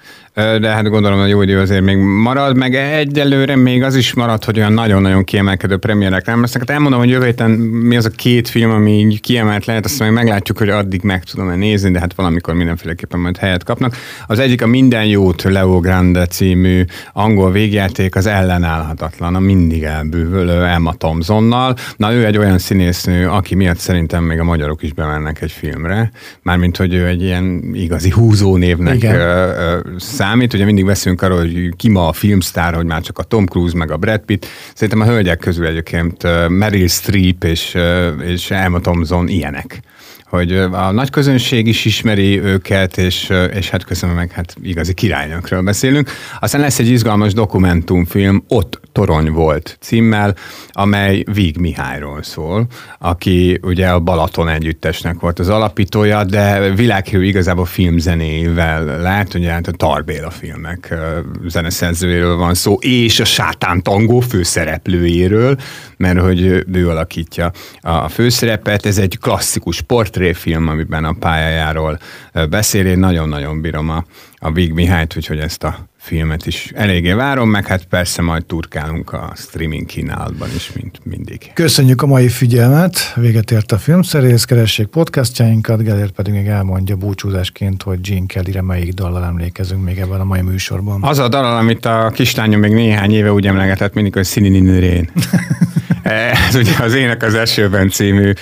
de 0.60 0.68
hát 0.68 0.88
gondolom, 0.88 1.20
hogy 1.20 1.28
jó 1.28 1.42
idő 1.42 1.58
azért 1.58 1.82
még 1.82 1.96
marad, 1.96 2.56
meg 2.56 2.74
egyelőre 2.74 3.56
még 3.56 3.82
az 3.82 3.94
is 3.94 4.14
marad, 4.14 4.44
hogy 4.44 4.58
olyan 4.58 4.72
nagyon-nagyon 4.72 5.24
kiemelkedő 5.24 5.76
premierek 5.76 6.26
nem 6.26 6.40
lesznek. 6.40 6.62
Hát 6.62 6.76
elmondom, 6.76 7.00
hogy 7.00 7.08
jövő 7.08 7.24
héten 7.24 7.50
mi 7.50 7.96
az 7.96 8.04
a 8.04 8.10
két 8.10 8.48
film, 8.48 8.70
ami 8.70 8.98
így 8.98 9.20
kiemelt 9.20 9.64
lehet, 9.64 9.84
azt 9.84 9.98
meg 9.98 10.12
meglátjuk, 10.12 10.58
hogy 10.58 10.68
addig 10.68 11.02
meg 11.02 11.24
tudom-e 11.24 11.54
nézni, 11.56 11.90
de 11.90 11.98
hát 11.98 12.14
valamikor 12.14 12.54
mindenféleképpen 12.54 13.20
majd 13.20 13.36
helyet 13.36 13.64
kapnak. 13.64 13.96
Az 14.26 14.38
egyik 14.38 14.62
a 14.62 14.66
Minden 14.66 15.04
jót 15.04 15.42
Leo 15.42 15.80
Grande 15.80 16.26
című 16.26 16.84
angol 17.12 17.52
végjáték, 17.52 18.16
az 18.16 18.26
ellenállhatatlan, 18.26 19.34
a 19.34 19.38
mindig 19.38 19.82
elbűvölő 19.82 20.64
Emma 20.64 20.92
Thompsonnal. 20.92 21.74
Na 21.96 22.12
ő 22.12 22.26
egy 22.26 22.38
olyan 22.38 22.58
színésznő, 22.58 23.28
aki 23.28 23.54
miatt 23.54 23.78
szerintem 23.78 24.24
még 24.24 24.38
a 24.38 24.44
magyarok 24.44 24.82
is 24.82 24.92
bemennek 24.92 25.42
egy 25.42 25.52
filmre, 25.52 26.10
mármint, 26.42 26.76
hogy 26.76 26.94
ő 26.94 27.06
egy 27.06 27.22
ilyen 27.22 27.70
igazi 27.72 28.10
húzó 28.10 28.56
névnek 28.56 28.94
Igen 28.94 29.18
számít. 30.30 30.54
Ugye 30.54 30.64
mindig 30.64 30.84
veszünk 30.84 31.22
arról, 31.22 31.38
hogy 31.38 31.76
ki 31.76 31.88
ma 31.88 32.08
a 32.08 32.12
filmsztár, 32.12 32.74
hogy 32.74 32.84
már 32.84 33.02
csak 33.02 33.18
a 33.18 33.22
Tom 33.22 33.46
Cruise 33.46 33.76
meg 33.76 33.90
a 33.90 33.96
Brad 33.96 34.20
Pitt. 34.20 34.46
Szerintem 34.74 35.00
a 35.00 35.10
hölgyek 35.10 35.38
közül 35.38 35.66
egyébként 35.66 36.48
Meryl 36.48 36.88
Streep 36.88 37.44
és, 37.44 37.76
és 38.26 38.50
Emma 38.50 38.78
Thompson 38.78 39.28
ilyenek 39.28 39.80
hogy 40.24 40.52
a 40.56 40.90
nagy 40.90 41.10
közönség 41.10 41.66
is 41.66 41.84
ismeri 41.84 42.40
őket, 42.40 42.98
és, 42.98 43.32
és 43.52 43.70
hát 43.70 43.84
köszönöm 43.84 44.14
meg, 44.14 44.30
hát 44.30 44.56
igazi 44.62 44.94
királynőkről 44.94 45.62
beszélünk. 45.62 46.10
Aztán 46.40 46.60
lesz 46.60 46.78
egy 46.78 46.88
izgalmas 46.88 47.32
dokumentumfilm, 47.32 48.44
Ott 48.48 48.79
torony 48.92 49.30
volt 49.30 49.76
címmel, 49.80 50.34
amely 50.68 51.24
Víg 51.32 51.56
Mihályról 51.56 52.22
szól, 52.22 52.66
aki 52.98 53.58
ugye 53.62 53.88
a 53.88 54.00
Balaton 54.00 54.48
együttesnek 54.48 55.20
volt 55.20 55.38
az 55.38 55.48
alapítója, 55.48 56.24
de 56.24 56.70
világhírű 56.74 57.24
igazából 57.24 57.64
filmzenével 57.64 59.00
lát, 59.00 59.34
ugye 59.34 59.50
hát 59.50 59.66
a 59.66 59.72
Tarbéla 59.72 60.30
filmek 60.30 60.94
zeneszerzőjéről 61.46 62.36
van 62.36 62.54
szó, 62.54 62.74
és 62.80 63.20
a 63.20 63.24
Sátán 63.24 63.82
Tangó 63.82 64.20
főszereplőjéről, 64.20 65.56
mert 65.96 66.20
hogy 66.20 66.64
ő 66.72 66.88
alakítja 66.88 67.50
a 67.80 68.08
főszerepet. 68.08 68.86
Ez 68.86 68.98
egy 68.98 69.18
klasszikus 69.18 69.80
portréfilm, 69.80 70.68
amiben 70.68 71.04
a 71.04 71.16
pályájáról 71.18 71.98
beszél. 72.50 72.86
Én 72.86 72.98
nagyon-nagyon 72.98 73.60
bírom 73.60 73.90
a, 73.90 74.04
a 74.36 74.52
Víg 74.52 74.72
Mihályt, 74.72 75.16
úgyhogy 75.16 75.38
ezt 75.38 75.64
a 75.64 75.89
filmet 76.00 76.46
is 76.46 76.70
eléggé 76.74 77.12
várom, 77.12 77.50
meg 77.50 77.66
hát 77.66 77.84
persze 77.84 78.22
majd 78.22 78.44
turkálunk 78.44 79.12
a 79.12 79.32
streaming 79.36 79.86
kínálatban 79.86 80.48
is, 80.54 80.72
mint 80.72 81.00
mindig. 81.04 81.50
Köszönjük 81.54 82.02
a 82.02 82.06
mai 82.06 82.28
figyelmet, 82.28 83.12
véget 83.14 83.50
ért 83.50 83.72
a 83.72 83.78
filmszerész, 83.78 84.44
keressék 84.44 84.86
podcastjainkat, 84.86 85.82
Gellért 85.82 86.12
pedig 86.12 86.32
még 86.32 86.46
elmondja 86.46 86.96
búcsúzásként, 86.96 87.82
hogy 87.82 88.00
Gene 88.00 88.26
Kellyre 88.26 88.62
melyik 88.62 88.92
dallal 88.92 89.24
emlékezünk 89.24 89.84
még 89.84 89.98
ebben 89.98 90.20
a 90.20 90.24
mai 90.24 90.40
műsorban. 90.40 91.02
Az 91.02 91.18
a 91.18 91.28
dal, 91.28 91.56
amit 91.56 91.84
a 91.84 92.10
kislányom 92.14 92.60
még 92.60 92.72
néhány 92.72 93.12
éve 93.12 93.32
úgy 93.32 93.46
emlegetett 93.46 93.94
mindig, 93.94 94.12
hogy 94.12 94.24
Szinininirén. 94.24 95.10
Ez 96.48 96.54
ugye 96.54 96.72
az 96.78 96.94
Ének 96.94 97.22
az 97.22 97.34
esőben 97.34 97.88
című 97.88 98.32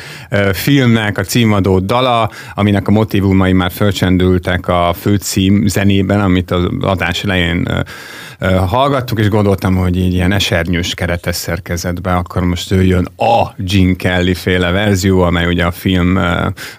filmnek 0.53 1.19
a 1.19 1.23
címadó 1.23 1.79
dala, 1.79 2.31
aminek 2.55 2.89
a 2.89 2.91
motivumai 2.91 3.53
már 3.53 3.71
fölcsendültek 3.71 4.69
a 4.69 4.95
főcím 5.01 5.66
zenében, 5.66 6.21
amit 6.21 6.51
az 6.51 6.64
adás 6.81 7.25
elején 7.25 7.85
hallgattuk, 8.66 9.18
és 9.18 9.28
gondoltam, 9.28 9.76
hogy 9.76 9.97
így 9.97 10.12
ilyen 10.12 10.32
esernyős 10.32 10.95
keretes 10.95 11.36
szerkezetben, 11.36 12.16
akkor 12.16 12.43
most 12.43 12.72
ő 12.72 12.82
jön 12.82 13.09
a 13.16 13.49
Gene 13.57 13.95
Kelly 13.95 14.34
féle 14.34 14.70
verzió, 14.70 15.20
amely 15.22 15.47
ugye 15.47 15.64
a 15.64 15.70
film 15.70 16.18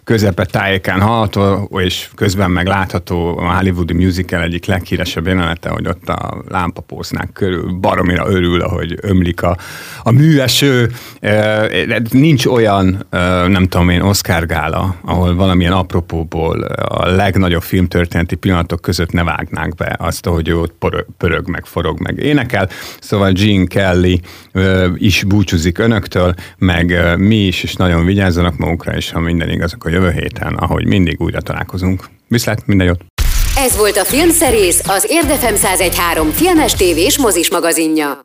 közepe 0.04 0.46
tájékán 0.46 1.02
hallható, 1.02 1.70
és 1.80 2.10
közben 2.16 2.52
meg 2.52 2.68
látható 2.68 3.38
a 3.38 3.56
Hollywoodi 3.56 3.94
musical 3.94 4.42
egyik 4.42 4.66
leghíresebb 4.66 5.28
jelenete, 5.28 5.70
hogy 5.70 5.88
ott 5.88 6.10
a 6.10 6.44
lámpapósznák 6.48 7.30
körül 7.34 7.72
baromira 7.72 8.30
örül, 8.30 8.62
ahogy 8.62 8.98
ömlik 9.02 9.42
a, 9.42 9.58
a 10.04 10.12
műeső. 10.12 10.92
Nincs 12.12 12.46
olyan, 12.46 13.06
nem 13.48 13.68
tudom 13.68 13.90
én, 13.90 14.02
Oscar 14.02 14.46
gála, 14.46 14.96
ahol 15.02 15.36
valamilyen 15.36 15.74
apropóból 15.74 16.62
a 16.64 17.08
legnagyobb 17.08 17.62
filmtörténeti 17.62 18.36
pillanatok 18.36 18.82
között 18.82 19.12
ne 19.12 19.24
vágnák 19.24 19.76
be 19.76 19.96
azt, 20.00 20.26
hogy 20.26 20.48
ő 20.48 20.60
ott 20.60 20.76
pörög 21.18 21.49
meg 21.50 21.66
forog, 21.66 22.00
meg 22.00 22.20
énekel. 22.20 22.70
Szóval 23.00 23.32
Gene 23.32 23.66
Kelly 23.66 24.20
ö, 24.52 24.88
is 24.96 25.24
búcsúzik 25.24 25.78
önöktől, 25.78 26.34
meg 26.58 26.92
ö, 26.92 27.16
mi 27.16 27.36
is, 27.36 27.64
és 27.64 27.76
nagyon 27.76 28.06
vigyázzanak 28.06 28.58
magukra, 28.58 28.96
és 28.96 29.12
ha 29.12 29.20
minden 29.20 29.50
igaz, 29.50 29.74
akkor 29.74 29.92
jövő 29.92 30.12
héten, 30.12 30.54
ahogy 30.54 30.86
mindig 30.86 31.22
újra 31.22 31.42
találkozunk. 31.42 32.04
Viszlát, 32.28 32.68
minden 32.68 32.88
jót! 32.88 33.00
Ez 33.66 33.78
volt 33.78 33.98
a 33.98 34.06
Filmszerész, 34.06 34.82
az 34.88 35.06
Érdefem 35.10 35.54
1013 35.54 36.32
filmes 36.32 36.74
tévés 36.74 37.18
mozis 37.18 37.50
magazinja. 37.50 38.18